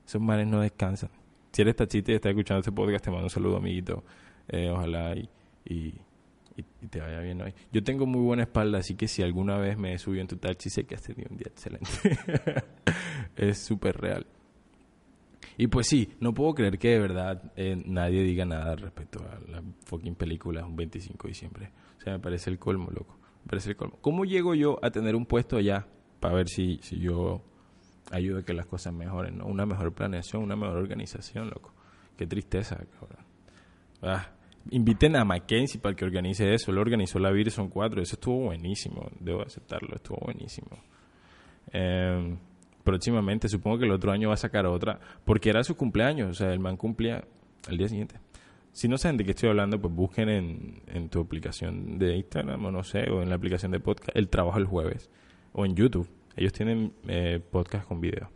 Esos 0.06 0.22
manes 0.22 0.46
no 0.46 0.61
descansan. 0.61 1.11
Si 1.52 1.61
eres 1.61 1.76
taxista 1.76 2.12
y 2.12 2.14
estás 2.14 2.30
escuchando 2.30 2.61
este 2.61 2.72
podcast, 2.72 3.04
te 3.04 3.11
mando 3.11 3.26
un 3.26 3.30
saludo, 3.30 3.58
amiguito. 3.58 4.04
Eh, 4.48 4.70
ojalá 4.70 5.14
y 5.14 5.28
y, 5.68 5.94
te 6.62 7.00
vaya 7.00 7.20
bien 7.20 7.40
hoy. 7.40 7.54
Yo 7.72 7.82
tengo 7.82 8.06
muy 8.06 8.20
buena 8.20 8.42
espalda, 8.42 8.78
así 8.78 8.94
que 8.94 9.08
si 9.08 9.22
alguna 9.22 9.58
vez 9.58 9.78
me 9.78 9.96
subido 9.98 10.22
en 10.22 10.28
tu 10.28 10.36
taxi, 10.36 10.70
sé 10.70 10.84
que 10.84 10.94
has 10.94 11.02
tenido 11.02 11.28
un 11.30 11.36
día 11.36 11.48
excelente. 11.48 11.88
es 13.36 13.58
súper 13.58 13.96
real. 14.00 14.26
Y 15.56 15.66
pues 15.66 15.88
sí, 15.88 16.14
no 16.20 16.32
puedo 16.32 16.54
creer 16.54 16.78
que 16.78 16.90
de 16.90 17.00
verdad 17.00 17.52
eh, 17.56 17.82
nadie 17.84 18.22
diga 18.22 18.44
nada 18.44 18.76
respecto 18.76 19.18
a 19.20 19.40
la 19.50 19.60
fucking 19.86 20.14
película 20.14 20.64
un 20.64 20.76
25 20.76 21.26
de 21.26 21.28
diciembre. 21.28 21.72
O 21.98 22.00
sea, 22.00 22.12
me 22.12 22.20
parece 22.20 22.48
el 22.50 22.60
colmo, 22.60 22.90
loco. 22.92 23.18
Me 23.44 23.50
parece 23.50 23.70
el 23.70 23.76
colmo. 23.76 23.98
¿Cómo 24.00 24.24
llego 24.24 24.54
yo 24.54 24.78
a 24.82 24.90
tener 24.90 25.16
un 25.16 25.26
puesto 25.26 25.56
allá 25.56 25.86
para 26.20 26.34
ver 26.34 26.48
si, 26.48 26.78
si 26.82 27.00
yo 27.00 27.42
ayudo 28.12 28.38
a 28.38 28.42
que 28.44 28.54
las 28.54 28.66
cosas 28.66 28.94
mejoren? 28.94 29.38
¿no? 29.38 29.46
Una 29.46 29.66
mejor 29.66 29.92
planeación, 29.92 30.44
una 30.44 30.54
mejor 30.54 30.76
organización, 30.76 31.50
loco. 31.50 31.72
Qué 32.16 32.26
tristeza, 32.28 32.76
cabrón. 32.76 33.26
Ah, 34.02 34.28
inviten 34.70 35.16
a 35.16 35.24
Mackenzie 35.24 35.81
para 35.81 35.94
que 35.94 36.04
organice 36.04 36.52
eso. 36.52 36.70
Él 36.70 36.78
organizó 36.78 37.18
la 37.18 37.31
Virson 37.31 37.68
4. 37.68 38.02
Eso 38.02 38.16
estuvo 38.16 38.46
buenísimo. 38.46 39.09
Debo 39.20 39.42
aceptarlo. 39.42 39.94
Estuvo 39.94 40.18
buenísimo. 40.18 40.68
Em, 41.72 42.38
próximamente, 42.85 43.48
supongo 43.48 43.78
que 43.78 43.85
el 43.85 43.92
otro 43.92 44.12
año 44.12 44.28
va 44.28 44.35
a 44.35 44.38
sacar 44.38 44.66
otra. 44.66 45.00
Porque 45.24 45.50
era 45.50 45.64
su 45.64 45.76
cumpleaños. 45.76 46.31
O 46.31 46.35
sea, 46.35 46.52
el 46.52 46.61
man 46.61 46.76
cumplía 46.76 47.24
al 47.68 47.76
día 47.76 47.88
siguiente. 47.88 48.16
Si 48.72 48.87
no 48.87 48.98
saben 48.98 49.16
de 49.16 49.24
qué 49.24 49.31
estoy 49.33 49.48
hablando, 49.48 49.81
pues 49.81 49.92
busquen 49.92 50.28
en, 50.28 50.83
en 50.87 51.09
tu 51.09 51.20
aplicación 51.20 51.98
de 51.98 52.16
Instagram 52.16 52.64
o 52.64 52.70
no 52.70 52.85
sé, 52.85 53.11
o 53.11 53.22
en 53.22 53.28
la 53.28 53.35
aplicación 53.35 53.72
de 53.72 53.81
podcast, 53.81 54.16
el 54.16 54.28
trabajo 54.28 54.59
el 54.59 54.66
jueves. 54.66 55.11
O 55.52 55.64
en 55.64 55.74
YouTube. 55.74 56.09
Ellos 56.37 56.52
tienen 56.52 56.92
eh, 57.09 57.40
podcast 57.50 57.88
con 57.88 58.00
video. 58.00 58.31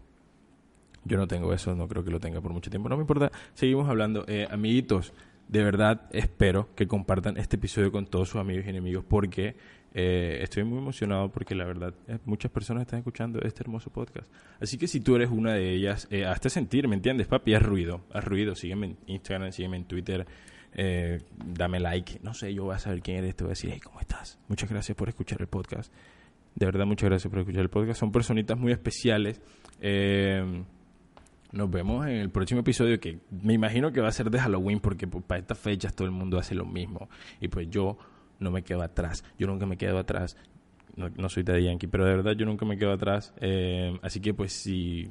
Yo 1.05 1.17
no 1.17 1.29
tengo 1.29 1.53
eso, 1.53 1.75
no 1.75 1.87
creo 1.87 2.05
que 2.05 2.11
lo 2.11 2.19
tenga 2.19 2.41
por 2.41 2.53
mucho 2.53 2.71
tiempo. 2.71 2.89
No 2.89 2.97
me 2.97 3.03
importa. 3.03 3.31
Seguimos 3.55 3.89
hablando. 3.89 4.25
Eh, 4.27 4.49
amiguitos, 4.51 5.13
de 5.53 5.63
verdad 5.63 6.09
espero 6.13 6.75
que 6.75 6.87
compartan 6.87 7.37
este 7.37 7.57
episodio 7.57 7.93
con 7.93 8.07
todos 8.07 8.31
sus 8.31 8.41
amigos 8.41 8.65
y 8.65 8.71
enemigos 8.71 9.05
porque 9.07 9.55
eh, 9.93 10.39
estoy 10.41 10.65
muy 10.65 10.79
emocionado 10.79 11.31
porque 11.31 11.55
la 11.55 11.67
verdad 11.67 11.93
eh, 12.09 12.19
muchas 12.25 12.51
personas 12.51 12.85
están 12.85 13.01
escuchando 13.01 13.39
este 13.43 13.63
hermoso 13.63 13.91
podcast. 13.91 14.33
Así 14.63 14.79
que 14.79 14.89
si 14.89 15.01
tú 15.01 15.15
eres 15.15 15.29
una 15.31 15.53
de 15.53 15.75
ellas, 15.75 16.09
eh, 16.11 16.25
hazte 16.25 16.49
sentir, 16.49 16.89
¿me 16.89 16.95
entiendes, 16.95 17.27
papi? 17.27 17.53
Haz 17.53 17.63
ruido, 17.63 18.01
haz 18.15 18.25
ruido. 18.25 18.55
Sígueme 18.55 18.87
en 18.87 18.97
Instagram, 19.07 19.53
sígueme 19.53 19.77
en 19.77 19.85
Twitter, 19.85 20.27
eh, 20.73 21.21
dame 21.45 21.81
like. 21.81 22.21
No 22.23 22.33
sé, 22.33 22.55
yo 22.55 22.65
voy 22.65 22.75
a 22.75 22.79
saber 22.79 23.03
quién 23.03 23.19
eres, 23.19 23.37
te 23.37 23.45
voy 23.45 23.51
a 23.51 23.53
decir, 23.53 23.69
hey, 23.75 23.81
¿cómo 23.81 24.01
estás? 24.01 24.39
Muchas 24.49 24.71
gracias 24.71 24.97
por 24.97 25.11
escuchar 25.11 25.43
el 25.43 25.49
podcast. 25.49 25.93
De 26.55 26.65
verdad, 26.65 26.87
muchas 26.87 27.11
gracias 27.11 27.31
por 27.31 27.41
escuchar 27.41 27.61
el 27.61 27.71
podcast. 27.71 28.01
Son 28.01 28.11
personitas 28.11 28.59
muy 28.59 28.73
especiales. 28.73 29.43
Eh, 29.83 30.65
nos 31.53 31.71
vemos 31.71 32.07
en 32.07 32.17
el 32.17 32.31
próximo 32.31 32.61
episodio 32.61 32.99
que 32.99 33.21
me 33.31 33.53
imagino 33.53 33.93
que 33.93 34.01
va 34.01 34.09
a 34.09 34.13
ser 34.13 34.31
de 34.31 34.39
Halloween 34.39 34.81
porque 34.81 35.07
pues, 35.07 35.23
para 35.25 35.41
estas 35.41 35.59
fechas 35.59 35.95
todo 35.95 36.07
el 36.07 36.13
mundo 36.13 36.39
hace 36.39 36.55
lo 36.55 36.65
mismo. 36.65 37.09
Y 37.41 37.49
pues 37.49 37.69
yo 37.71 37.99
no 38.39 38.51
me 38.51 38.63
quedo 38.63 38.83
atrás. 38.83 39.23
Yo 39.39 39.47
nunca 39.47 39.67
me 39.67 39.77
quedo 39.77 39.99
atrás. 39.99 40.37
No, 40.97 41.29
soy 41.29 41.43
de 41.43 41.63
Yankee, 41.63 41.87
pero 41.87 42.05
de 42.05 42.17
verdad 42.17 42.33
yo 42.33 42.45
nunca 42.47 42.65
me 42.65 42.77
quedo 42.77 42.93
atrás. 42.93 43.33
Eh, 43.41 43.99
así 44.03 44.21
que 44.21 44.35
pues 44.35 44.53
si 44.53 45.11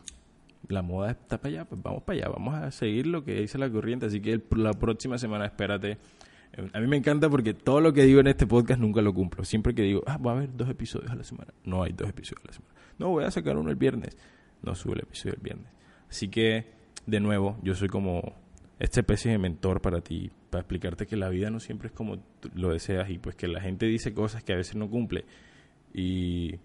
la 0.67 0.81
moda 0.81 1.11
está 1.11 1.39
para 1.39 1.49
allá, 1.49 1.65
pues 1.65 1.81
vamos 1.81 2.03
para 2.03 2.19
allá, 2.19 2.29
vamos 2.29 2.53
a 2.55 2.69
seguir 2.71 3.07
lo 3.07 3.23
que 3.23 3.41
dice 3.41 3.57
la 3.57 3.69
corriente. 3.69 4.07
Así 4.07 4.19
que 4.19 4.41
la 4.55 4.73
próxima 4.73 5.17
semana 5.19 5.45
espérate. 5.45 5.97
Eh, 6.53 6.69
a 6.73 6.79
mí 6.79 6.87
me 6.87 6.97
encanta 6.97 7.29
porque 7.29 7.53
todo 7.53 7.81
lo 7.81 7.93
que 7.93 8.03
digo 8.03 8.19
en 8.19 8.27
este 8.27 8.47
podcast 8.47 8.79
nunca 8.79 9.01
lo 9.01 9.13
cumplo. 9.13 9.43
Siempre 9.43 9.75
que 9.75 9.83
digo, 9.83 10.03
ah, 10.07 10.17
va 10.17 10.31
a 10.31 10.35
haber 10.37 10.55
dos 10.55 10.69
episodios 10.69 11.11
a 11.11 11.15
la 11.15 11.23
semana. 11.23 11.53
No 11.65 11.83
hay 11.83 11.93
dos 11.93 12.09
episodios 12.09 12.43
a 12.45 12.47
la 12.47 12.53
semana. 12.53 12.73
No, 12.97 13.09
voy 13.09 13.25
a 13.25 13.31
sacar 13.31 13.57
uno 13.57 13.69
el 13.69 13.75
viernes. 13.75 14.17
No 14.63 14.75
sube 14.75 14.93
el 14.93 15.01
episodio 15.01 15.35
el 15.35 15.41
viernes. 15.41 15.80
Así 16.11 16.27
que, 16.27 16.65
de 17.07 17.19
nuevo, 17.21 17.57
yo 17.63 17.73
soy 17.73 17.87
como 17.87 18.35
esta 18.79 18.99
especie 18.99 19.31
de 19.31 19.37
mentor 19.37 19.81
para 19.81 20.01
ti, 20.01 20.29
para 20.49 20.61
explicarte 20.61 21.07
que 21.07 21.15
la 21.15 21.29
vida 21.29 21.49
no 21.49 21.61
siempre 21.61 21.87
es 21.87 21.93
como 21.93 22.17
lo 22.53 22.73
deseas 22.73 23.09
y 23.09 23.17
pues 23.17 23.37
que 23.37 23.47
la 23.47 23.61
gente 23.61 23.85
dice 23.85 24.13
cosas 24.13 24.43
que 24.43 24.51
a 24.51 24.57
veces 24.57 24.75
no 24.75 24.89
cumple. 24.89 25.23
Y 25.93 26.59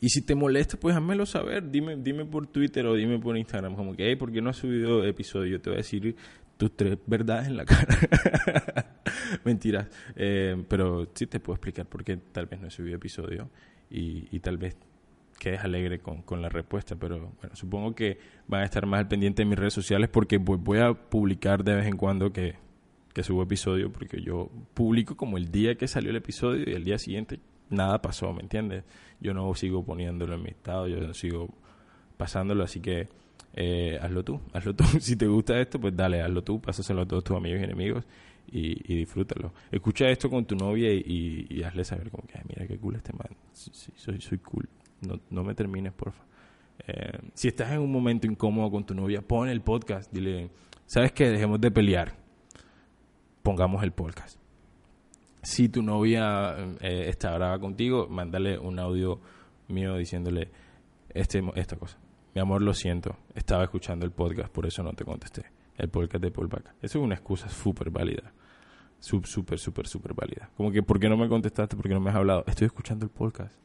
y 0.00 0.08
si 0.10 0.22
te 0.22 0.34
molesta, 0.34 0.76
pues 0.76 0.96
házmelo 0.96 1.24
saber. 1.24 1.70
Dime, 1.70 1.96
dime 1.96 2.24
por 2.24 2.48
Twitter 2.48 2.84
o 2.86 2.94
dime 2.94 3.18
por 3.18 3.36
Instagram. 3.36 3.74
Como 3.74 3.94
que, 3.94 4.08
hey, 4.08 4.16
¿por 4.16 4.32
qué 4.32 4.40
no 4.40 4.50
has 4.50 4.56
subido 4.56 5.04
episodio? 5.04 5.60
Te 5.60 5.70
voy 5.70 5.76
a 5.76 5.78
decir 5.78 6.16
tus 6.56 6.76
tres 6.76 6.98
verdades 7.06 7.46
en 7.46 7.56
la 7.56 7.64
cara. 7.64 7.96
Mentiras. 9.44 9.88
Eh, 10.16 10.64
pero 10.68 11.08
sí 11.14 11.26
te 11.26 11.40
puedo 11.40 11.54
explicar 11.56 11.86
por 11.86 12.04
qué 12.04 12.16
tal 12.16 12.46
vez 12.46 12.60
no 12.60 12.68
he 12.68 12.70
subido 12.70 12.96
episodio. 12.96 13.50
Y, 13.90 14.28
y 14.34 14.40
tal 14.40 14.56
vez 14.56 14.76
quedes 15.38 15.60
alegre 15.60 16.00
con, 16.00 16.22
con, 16.22 16.42
la 16.42 16.48
respuesta. 16.48 16.96
Pero 16.96 17.32
bueno, 17.40 17.54
supongo 17.54 17.94
que 17.94 18.18
van 18.46 18.62
a 18.62 18.64
estar 18.64 18.86
más 18.86 19.00
al 19.00 19.08
pendiente 19.08 19.42
de 19.42 19.46
mis 19.46 19.58
redes 19.58 19.74
sociales 19.74 20.08
porque 20.08 20.38
voy 20.38 20.78
a 20.78 20.94
publicar 20.94 21.64
de 21.64 21.76
vez 21.76 21.86
en 21.86 21.96
cuando 21.96 22.32
que, 22.32 22.56
que 23.12 23.22
subo 23.22 23.42
episodio. 23.42 23.92
Porque 23.92 24.20
yo 24.20 24.50
publico 24.74 25.16
como 25.16 25.36
el 25.36 25.50
día 25.50 25.76
que 25.76 25.88
salió 25.88 26.10
el 26.10 26.16
episodio 26.16 26.64
y 26.68 26.74
el 26.74 26.84
día 26.84 26.98
siguiente 26.98 27.40
nada 27.70 28.00
pasó, 28.00 28.32
¿me 28.32 28.42
entiendes? 28.42 28.84
Yo 29.20 29.34
no 29.34 29.54
sigo 29.54 29.84
poniéndolo 29.84 30.34
en 30.34 30.42
mi 30.42 30.50
estado, 30.50 30.86
yo 30.88 31.12
sigo 31.14 31.48
pasándolo, 32.16 32.64
así 32.64 32.80
que 32.80 33.08
eh, 33.54 33.98
hazlo 34.00 34.24
tú, 34.24 34.40
hazlo 34.52 34.74
tú. 34.74 34.84
si 35.00 35.16
te 35.16 35.26
gusta 35.26 35.60
esto, 35.60 35.80
pues 35.80 35.96
dale, 35.96 36.22
hazlo 36.22 36.42
tú, 36.42 36.60
pásaselo 36.60 37.02
a 37.02 37.06
todos 37.06 37.24
tus 37.24 37.36
amigos 37.36 37.60
y 37.60 37.64
enemigos 37.64 38.04
y, 38.50 38.94
disfrútalo. 38.94 39.52
Escucha 39.70 40.08
esto 40.08 40.30
con 40.30 40.46
tu 40.46 40.56
novia 40.56 40.92
y, 40.92 41.62
hazle 41.62 41.84
saber 41.84 42.10
como 42.10 42.26
que, 42.26 42.40
mira 42.48 42.66
qué 42.66 42.78
cool 42.78 42.96
este 42.96 43.12
man, 43.12 43.28
sí, 43.52 43.70
soy, 43.94 44.20
soy 44.20 44.38
cool, 44.38 44.68
no, 45.00 45.20
no 45.30 45.44
me 45.44 45.54
termines, 45.54 45.92
porfa. 45.92 46.24
Eh, 46.86 47.18
si 47.34 47.48
estás 47.48 47.72
en 47.72 47.80
un 47.80 47.90
momento 47.90 48.26
incómodo 48.26 48.70
con 48.70 48.84
tu 48.84 48.94
novia, 48.94 49.22
pon 49.22 49.48
el 49.48 49.60
podcast, 49.60 50.12
dile, 50.12 50.50
¿sabes 50.86 51.12
qué? 51.12 51.28
Dejemos 51.28 51.60
de 51.60 51.70
pelear, 51.70 52.14
pongamos 53.42 53.82
el 53.82 53.92
podcast 53.92 54.38
si 55.42 55.68
tu 55.68 55.82
novia 55.82 56.56
eh, 56.80 57.08
está 57.08 57.34
brava 57.34 57.58
contigo, 57.58 58.06
mándale 58.08 58.58
un 58.58 58.78
audio 58.78 59.20
mío 59.68 59.96
diciéndole 59.96 60.50
este, 61.10 61.42
esta 61.54 61.76
cosa. 61.76 61.98
Mi 62.34 62.40
amor, 62.40 62.62
lo 62.62 62.74
siento, 62.74 63.16
estaba 63.34 63.64
escuchando 63.64 64.04
el 64.04 64.12
podcast, 64.12 64.52
por 64.52 64.66
eso 64.66 64.82
no 64.82 64.92
te 64.92 65.04
contesté. 65.04 65.46
El 65.76 65.88
podcast 65.88 66.22
de 66.22 66.30
Paul 66.30 66.48
Baca. 66.48 66.74
Eso 66.82 66.98
es 66.98 67.04
una 67.04 67.14
excusa 67.14 67.48
súper 67.48 67.90
válida. 67.90 68.32
Súper, 68.98 69.58
súper, 69.58 69.86
súper 69.86 70.12
válida. 70.12 70.50
Como 70.56 70.72
que, 70.72 70.82
¿por 70.82 70.98
qué 70.98 71.08
no 71.08 71.16
me 71.16 71.28
contestaste? 71.28 71.76
¿Por 71.76 71.86
qué 71.86 71.94
no 71.94 72.00
me 72.00 72.10
has 72.10 72.16
hablado? 72.16 72.44
Estoy 72.48 72.66
escuchando 72.66 73.04
el 73.04 73.10
podcast. 73.10 73.56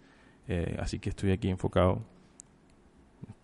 Eh, 0.47 0.77
así 0.79 0.99
que 0.99 1.09
estoy 1.09 1.31
aquí 1.31 1.49
enfocado. 1.49 2.01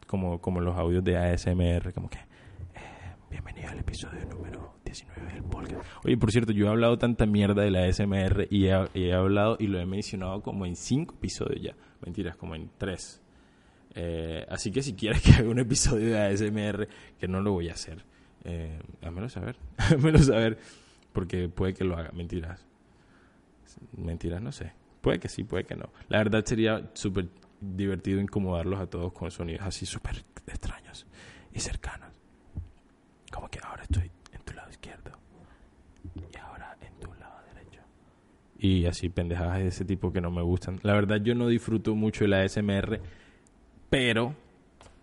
Como, 0.07 0.41
como 0.41 0.59
los 0.59 0.75
audios 0.77 1.03
de 1.03 1.17
ASMR. 1.17 1.93
Como 1.93 2.09
que, 2.09 2.17
eh, 2.17 3.15
bienvenido 3.29 3.69
al 3.69 3.79
episodio 3.79 4.25
número 4.25 4.73
19 4.83 5.33
del 5.33 5.43
podcast. 5.43 5.85
Oye, 6.03 6.17
por 6.17 6.31
cierto, 6.31 6.51
yo 6.51 6.65
he 6.65 6.69
hablado 6.69 6.97
tanta 6.97 7.25
mierda 7.25 7.61
de 7.61 7.71
la 7.71 7.83
ASMR 7.85 8.47
y 8.49 8.67
he, 8.67 9.13
hablado 9.13 9.57
y 9.59 9.67
lo 9.67 9.79
he 9.79 9.85
mencionado 9.85 10.41
como 10.41 10.65
en 10.65 10.75
5 10.75 11.15
episodios 11.15 11.61
ya. 11.61 11.75
Mentiras, 12.03 12.35
como 12.37 12.55
en 12.55 12.71
3. 12.77 13.21
Eh, 13.95 14.45
así 14.49 14.71
que 14.71 14.81
si 14.81 14.93
quieres 14.93 15.21
que 15.21 15.31
haga 15.31 15.49
un 15.49 15.59
episodio 15.59 16.09
de 16.09 16.19
ASMR, 16.19 16.87
que 17.19 17.27
no 17.27 17.41
lo 17.41 17.51
voy 17.51 17.69
a 17.69 17.73
hacer, 17.73 18.03
eh, 18.45 18.79
házmelo 19.01 19.29
saber. 19.29 19.57
házmelo 19.77 20.19
saber, 20.19 20.57
porque 21.13 21.49
puede 21.49 21.73
que 21.73 21.83
lo 21.83 21.97
haga. 21.97 22.11
Mentiras. 22.13 22.65
Mentiras, 23.95 24.41
no 24.41 24.51
sé. 24.51 24.73
Puede 25.01 25.19
que 25.19 25.29
sí, 25.29 25.43
puede 25.43 25.63
que 25.63 25.75
no. 25.75 25.89
La 26.09 26.17
verdad 26.17 26.43
sería 26.45 26.89
súper 26.93 27.29
divertido 27.61 28.19
incomodarlos 28.19 28.79
a 28.79 28.87
todos 28.87 29.11
con 29.13 29.31
sonidos 29.31 29.61
así 29.65 29.85
súper 29.85 30.23
extraños 30.47 31.05
y 31.53 31.59
cercanos. 31.59 32.09
Como 33.31 33.49
que 33.49 33.59
ahora 33.63 33.83
estoy 33.83 34.11
izquierdo 34.69 35.11
y 36.15 36.37
ahora 36.37 36.77
en 36.81 36.93
tu 36.99 37.07
lado 37.15 37.35
derecho. 37.53 37.81
Y 38.57 38.85
así 38.85 39.09
pendejadas 39.09 39.59
de 39.59 39.67
ese 39.67 39.85
tipo 39.85 40.11
que 40.11 40.21
no 40.21 40.31
me 40.31 40.41
gustan. 40.41 40.79
La 40.83 40.93
verdad 40.93 41.17
yo 41.17 41.35
no 41.35 41.47
disfruto 41.47 41.95
mucho 41.95 42.23
de 42.23 42.29
la 42.29 42.47
SMR, 42.47 42.99
pero 43.89 44.35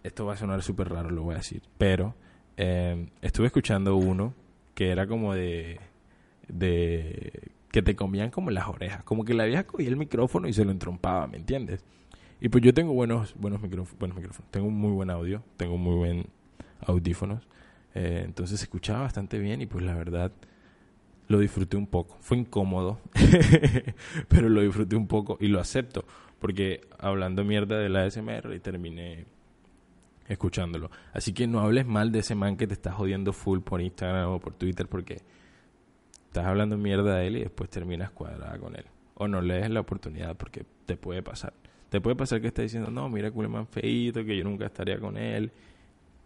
esto 0.03 0.27
va 0.27 0.35
a 0.35 0.37
sonar 0.37 0.63
súper 0.63 0.89
raro, 0.89 1.11
lo 1.11 1.23
voy 1.23 1.35
a 1.35 1.39
decir, 1.39 1.63
pero 1.79 2.15
eh, 2.57 3.09
estuve 3.21 3.47
escuchando 3.47 3.97
uno 3.97 4.35
que 4.75 4.91
era 4.91 5.07
como 5.07 5.35
de 5.35 5.81
de 6.49 7.51
que 7.71 7.83
te 7.83 7.97
comían 7.97 8.31
como 8.31 8.51
las 8.51 8.69
orejas, 8.69 9.03
como 9.05 9.25
que 9.25 9.35
la 9.35 9.45
vieja 9.45 9.65
cogía 9.65 9.89
el 9.89 9.97
micrófono 9.97 10.49
y 10.49 10.53
se 10.53 10.65
lo 10.65 10.71
entrompaba, 10.71 11.27
¿me 11.27 11.37
entiendes? 11.37 11.85
Y 12.41 12.49
pues 12.49 12.63
yo 12.63 12.75
tengo 12.75 12.93
buenos 12.93 13.35
buenos 13.37 13.61
micrófonos, 13.63 13.99
buenos 13.99 14.17
micrófonos, 14.17 14.51
tengo 14.51 14.71
muy 14.71 14.93
buen 14.93 15.11
audio, 15.11 15.43
tengo 15.57 15.77
muy 15.77 15.95
buen 15.95 16.27
audífonos 16.81 17.47
eh, 17.97 18.21
entonces 18.27 18.61
se 18.61 18.67
escuchaba 18.67 19.01
bastante 19.01 19.39
bien 19.39 19.63
y 19.63 19.67
pues 19.67 19.83
la 19.83 19.95
verdad 19.95 20.31
lo 21.29 21.39
disfruté 21.39 21.79
un 21.79 21.87
poco. 21.87 22.19
Fue 22.21 22.37
incómodo, 22.37 23.01
pero 24.29 24.51
lo 24.51 24.61
disfruté 24.61 24.97
un 24.97 25.07
poco 25.07 25.39
y 25.41 25.47
lo 25.49 25.61
acepto, 25.61 26.05
porque 26.39 26.83
hablando 26.99 27.43
mierda 27.43 27.79
de 27.79 27.89
la 27.89 28.03
ASMR 28.03 28.53
y 28.55 28.61
terminé 28.61 29.25
escuchándolo. 30.29 30.91
Así 31.15 31.33
que 31.33 31.47
no 31.47 31.61
hables 31.61 31.87
mal 31.87 32.13
de 32.13 32.19
ese 32.19 32.35
man 32.35 32.59
que 32.59 32.67
te 32.67 32.75
está 32.75 32.93
jodiendo 32.93 33.33
full 33.33 33.61
por 33.61 33.81
Instagram 33.81 34.29
o 34.29 34.41
por 34.41 34.53
Twitter 34.53 34.87
porque 34.89 35.23
estás 36.37 36.51
hablando 36.51 36.77
mierda 36.77 37.17
de 37.17 37.27
él 37.29 37.37
y 37.39 37.41
después 37.41 37.71
terminas 37.71 38.11
cuadrada 38.11 38.59
con 38.59 38.77
él. 38.77 38.85
O 39.15 39.27
no 39.27 39.41
le 39.41 39.55
des 39.55 39.71
la 39.71 39.81
oportunidad 39.81 40.37
porque 40.37 40.67
te 40.85 40.99
puede 40.99 41.23
pasar. 41.23 41.55
Te 41.89 42.03
puede 42.03 42.15
pasar 42.15 42.43
que 42.43 42.49
esté 42.49 42.61
diciendo, 42.61 42.91
no, 42.91 43.09
mira, 43.09 43.31
man 43.31 43.67
feito, 43.67 44.23
que 44.23 44.37
yo 44.37 44.45
nunca 44.45 44.67
estaría 44.67 45.01
con 45.01 45.17
él. 45.17 45.51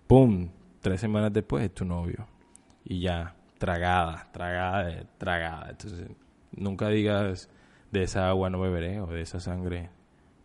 ¡Pum! 0.08 0.48
tres 0.80 1.00
semanas 1.00 1.32
después 1.32 1.64
es 1.64 1.72
tu 1.72 1.84
novio. 1.84 2.26
Y 2.84 3.00
ya, 3.02 3.36
tragada, 3.58 4.28
tragada, 4.32 5.04
tragada. 5.16 5.70
Entonces, 5.70 6.08
nunca 6.56 6.88
digas 6.88 7.48
de 7.92 8.02
esa 8.02 8.28
agua 8.28 8.50
no 8.50 8.58
beberé 8.58 9.00
o 9.00 9.06
de 9.06 9.20
esa 9.20 9.38
sangre 9.38 9.90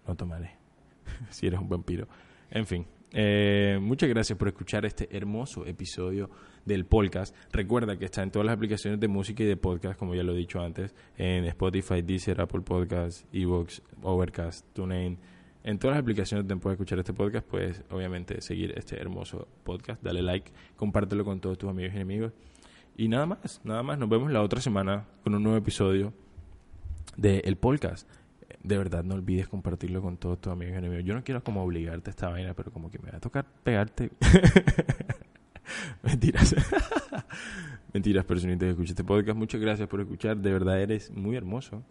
no 0.08 0.15
tomaré. 0.15 0.51
si 1.32 1.47
eres 1.47 1.60
un 1.60 1.69
vampiro. 1.69 2.08
En 2.51 2.67
fin, 2.67 2.86
eh, 3.12 3.80
muchas 3.82 4.10
gracias 4.10 4.38
por 4.38 4.47
escuchar 4.47 4.86
este 4.86 5.10
hermoso 5.15 5.65
episodio 5.65 6.30
del 6.65 6.86
podcast. 6.86 7.36
Recuerda 7.51 7.97
que 7.97 8.06
está 8.06 8.23
en 8.23 8.32
todas 8.32 8.45
las 8.45 8.56
aplicaciones 8.56 8.99
de 8.99 9.08
música 9.08 9.43
y 9.43 9.45
de 9.45 9.58
podcast, 9.58 9.97
como 9.97 10.15
ya 10.15 10.23
lo 10.23 10.34
he 10.34 10.38
dicho 10.38 10.60
antes, 10.62 10.93
en 11.17 11.45
Spotify, 11.45 12.01
Deezer, 12.01 12.41
Apple 12.41 12.62
Podcasts, 12.62 13.25
Evox, 13.32 13.82
Overcast, 14.01 14.65
TuneIn 14.73 15.17
en 15.65 15.80
todas 15.80 15.95
las 15.95 16.04
aplicaciones 16.04 16.47
donde 16.47 16.62
puedes 16.62 16.75
escuchar 16.75 16.99
este 16.99 17.12
podcast, 17.12 17.47
puedes 17.47 17.82
obviamente 17.89 18.39
seguir 18.41 18.71
este 18.78 19.01
hermoso 19.01 19.47
podcast, 19.63 19.99
dale 20.04 20.21
like, 20.21 20.51
compártelo 20.75 21.25
con 21.25 21.39
todos 21.39 21.58
tus 21.58 21.67
amigos 21.67 21.93
y 21.93 21.95
enemigos. 21.95 22.34
Y 22.95 23.08
nada 23.08 23.25
más, 23.25 23.62
nada 23.63 23.82
más, 23.82 23.97
nos 23.97 24.08
vemos 24.08 24.32
la 24.32 24.43
otra 24.43 24.62
semana 24.62 25.08
con 25.23 25.34
un 25.34 25.41
nuevo 25.41 25.58
episodio 25.58 26.13
del 27.17 27.41
el 27.45 27.58
podcast. 27.58 28.08
De 28.62 28.78
verdad, 28.78 29.04
no 29.04 29.15
olvides 29.15 29.47
compartirlo 29.47 30.04
con 30.04 30.17
todos 30.17 30.39
tus 30.39 30.54
amigos 30.54 30.75
y 30.75 30.78
enemigos. 30.78 31.04
Yo 31.04 31.15
no 31.15 31.23
quiero 31.23 31.43
como 31.43 31.63
obligarte 31.63 32.10
a 32.10 32.12
esta 32.12 32.30
vaina, 32.30 32.54
pero 32.54 32.71
como 32.71 32.91
que 32.91 32.99
me 32.99 33.10
va 33.10 33.17
a 33.17 33.21
tocar 33.21 33.45
pegarte. 33.63 34.12
Mentiras. 36.04 36.56
Mentiras, 37.93 38.25
personitas 38.25 38.67
que 38.67 38.69
escuchan 38.71 38.91
este 38.91 39.04
podcast. 39.04 39.38
Muchas 39.38 39.62
gracias 39.62 39.88
por 39.88 40.01
escuchar. 40.01 40.38
De 40.38 40.51
verdad, 40.51 40.82
eres 40.82 41.12
muy 41.12 41.36
hermoso. 41.36 41.84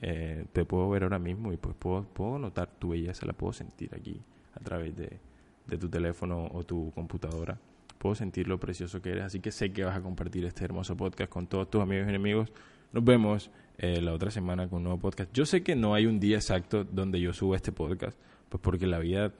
Eh, 0.00 0.46
te 0.52 0.64
puedo 0.64 0.88
ver 0.90 1.02
ahora 1.02 1.18
mismo 1.18 1.52
y 1.52 1.56
pues 1.56 1.74
puedo, 1.76 2.04
puedo 2.04 2.38
notar 2.38 2.70
tu 2.78 2.90
belleza, 2.90 3.26
la 3.26 3.32
puedo 3.32 3.52
sentir 3.52 3.92
aquí 3.94 4.22
a 4.54 4.60
través 4.60 4.94
de, 4.96 5.18
de 5.66 5.78
tu 5.78 5.88
teléfono 5.88 6.48
o 6.52 6.64
tu 6.64 6.92
computadora. 6.94 7.58
Puedo 7.98 8.14
sentir 8.14 8.46
lo 8.46 8.60
precioso 8.60 9.02
que 9.02 9.10
eres, 9.10 9.24
así 9.24 9.40
que 9.40 9.50
sé 9.50 9.72
que 9.72 9.84
vas 9.84 9.96
a 9.96 10.00
compartir 10.00 10.44
este 10.44 10.64
hermoso 10.64 10.96
podcast 10.96 11.30
con 11.30 11.48
todos 11.48 11.68
tus 11.68 11.82
amigos 11.82 12.06
y 12.06 12.10
enemigos. 12.10 12.52
Nos 12.92 13.04
vemos 13.04 13.50
eh, 13.76 14.00
la 14.00 14.12
otra 14.12 14.30
semana 14.30 14.68
con 14.68 14.78
un 14.78 14.84
nuevo 14.84 14.98
podcast. 15.00 15.32
Yo 15.32 15.44
sé 15.44 15.62
que 15.62 15.74
no 15.74 15.94
hay 15.94 16.06
un 16.06 16.20
día 16.20 16.36
exacto 16.36 16.84
donde 16.84 17.20
yo 17.20 17.32
suba 17.32 17.56
este 17.56 17.72
podcast, 17.72 18.18
pues 18.48 18.60
porque 18.62 18.86
la 18.86 19.00
vida 19.00 19.32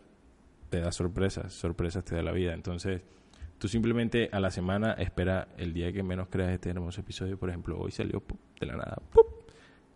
te 0.70 0.80
da 0.80 0.92
sorpresas, 0.92 1.52
sorpresas 1.52 2.04
te 2.04 2.16
da 2.16 2.22
la 2.22 2.32
vida. 2.32 2.52
Entonces, 2.52 3.02
tú 3.58 3.68
simplemente 3.68 4.28
a 4.32 4.40
la 4.40 4.50
semana 4.50 4.92
espera 4.92 5.48
el 5.56 5.72
día 5.72 5.92
que 5.92 6.02
menos 6.02 6.28
creas 6.28 6.52
este 6.52 6.70
hermoso 6.70 7.00
episodio. 7.00 7.38
Por 7.38 7.50
ejemplo, 7.50 7.78
hoy 7.78 7.90
salió 7.90 8.22
de 8.60 8.66
la 8.66 8.76
nada 8.76 8.96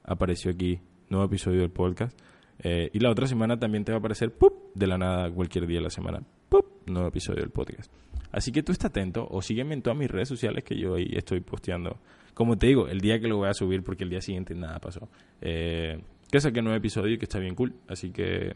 apareció 0.05 0.51
aquí, 0.51 0.81
nuevo 1.09 1.27
episodio 1.27 1.61
del 1.61 1.70
podcast. 1.70 2.18
Eh, 2.59 2.90
y 2.92 3.01
la 3.01 3.11
otra 3.11 3.27
semana 3.27 3.59
también 3.59 3.85
te 3.85 3.92
va 3.92 3.96
a 3.96 3.98
aparecer, 3.98 4.33
¡pup! 4.33 4.75
de 4.75 4.87
la 4.87 4.98
nada, 4.98 5.31
cualquier 5.31 5.66
día 5.66 5.79
de 5.79 5.85
la 5.85 5.90
semana, 5.90 6.22
¡pup! 6.48 6.87
nuevo 6.87 7.09
episodio 7.09 7.40
del 7.40 7.51
podcast. 7.51 7.92
Así 8.31 8.53
que 8.53 8.62
tú 8.62 8.72
estás 8.72 8.90
atento 8.90 9.27
o 9.31 9.42
sígueme 9.42 9.75
en 9.75 9.83
todas 9.83 9.98
mis 9.98 10.11
redes 10.11 10.29
sociales 10.29 10.64
que 10.64 10.79
yo 10.79 10.94
ahí 10.94 11.11
estoy 11.14 11.40
posteando. 11.40 11.98
Como 12.35 12.57
te 12.57 12.66
digo, 12.66 12.88
el 12.88 13.01
día 13.01 13.20
que 13.20 13.29
lo 13.29 13.37
voy 13.37 13.48
a 13.48 13.55
subir, 13.55 13.83
porque 13.83 14.05
el 14.05 14.11
día 14.11 14.22
siguiente 14.22 14.55
nada 14.55 14.79
pasó. 14.79 15.09
Eh, 15.40 16.01
que 16.31 16.40
saqué 16.40 16.62
nuevo 16.62 16.77
episodio 16.77 17.18
que 17.18 17.27
está 17.27 17.38
bien 17.38 17.55
cool. 17.55 17.75
Así 17.88 18.11
que 18.11 18.55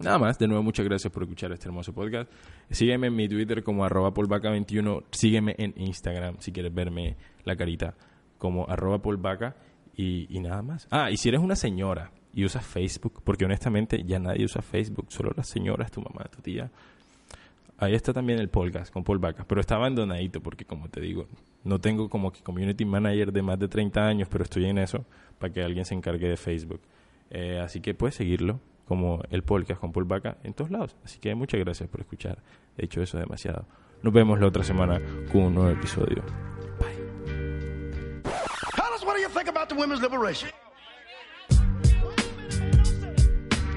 Nada 0.00 0.18
más, 0.18 0.38
de 0.38 0.48
nuevo 0.48 0.62
muchas 0.62 0.84
gracias 0.84 1.12
por 1.12 1.22
escuchar 1.22 1.52
este 1.52 1.68
hermoso 1.68 1.92
podcast. 1.92 2.30
Sígueme 2.68 3.06
en 3.06 3.16
mi 3.16 3.28
Twitter 3.28 3.62
como 3.62 3.84
arroba 3.84 4.12
polvaca21. 4.12 5.04
Sígueme 5.12 5.54
en 5.56 5.72
Instagram 5.76 6.36
si 6.40 6.50
quieres 6.50 6.74
verme 6.74 7.16
la 7.44 7.54
carita 7.54 7.94
como 8.38 8.68
arroba 8.68 9.00
polvaca 9.00 9.54
y, 9.96 10.26
y 10.36 10.40
nada 10.40 10.62
más. 10.62 10.88
Ah, 10.90 11.10
y 11.12 11.16
si 11.16 11.28
eres 11.28 11.40
una 11.40 11.54
señora 11.54 12.10
y 12.32 12.44
usas 12.44 12.66
Facebook, 12.66 13.22
porque 13.22 13.44
honestamente 13.44 14.02
ya 14.04 14.18
nadie 14.18 14.44
usa 14.44 14.62
Facebook, 14.62 15.06
solo 15.10 15.32
las 15.36 15.48
señoras, 15.48 15.92
tu 15.92 16.00
mamá, 16.00 16.24
tu 16.24 16.42
tía. 16.42 16.70
Ahí 17.78 17.94
está 17.94 18.12
también 18.12 18.40
el 18.40 18.48
podcast 18.48 18.92
con 18.92 19.04
Paul 19.04 19.18
Vaca, 19.18 19.44
pero 19.46 19.60
está 19.60 19.76
abandonadito 19.76 20.40
porque 20.40 20.64
como 20.64 20.88
te 20.88 21.00
digo, 21.00 21.28
no 21.62 21.80
tengo 21.80 22.08
como 22.08 22.32
que 22.32 22.42
community 22.42 22.84
manager 22.84 23.32
de 23.32 23.42
más 23.42 23.58
de 23.60 23.68
30 23.68 24.04
años, 24.04 24.28
pero 24.28 24.42
estoy 24.42 24.64
en 24.64 24.78
eso 24.78 25.04
para 25.38 25.52
que 25.52 25.62
alguien 25.62 25.84
se 25.84 25.94
encargue 25.94 26.28
de 26.28 26.36
Facebook. 26.36 26.80
Eh, 27.30 27.60
así 27.60 27.80
que 27.80 27.94
puedes 27.94 28.16
seguirlo 28.16 28.60
como 28.84 29.22
el 29.30 29.42
podcast 29.42 29.80
con 29.80 29.92
Paul 29.92 30.04
Vaca 30.04 30.38
en 30.42 30.54
todos 30.54 30.70
lados. 30.70 30.96
Así 31.04 31.18
que 31.18 31.34
muchas 31.34 31.60
gracias 31.60 31.88
por 31.88 32.00
escuchar. 32.00 32.38
He 32.76 32.84
hecho 32.84 33.02
eso 33.02 33.18
demasiado. 33.18 33.66
Nos 34.02 34.12
vemos 34.12 34.38
la 34.40 34.46
otra 34.46 34.64
semana 34.64 35.00
con 35.32 35.42
un 35.42 35.54
nuevo 35.54 35.70
episodio. 35.70 36.22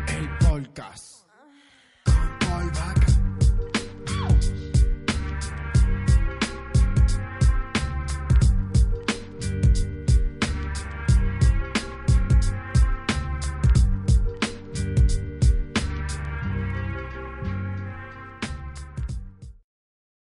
El 0.08 0.30
podcast. 0.40 1.17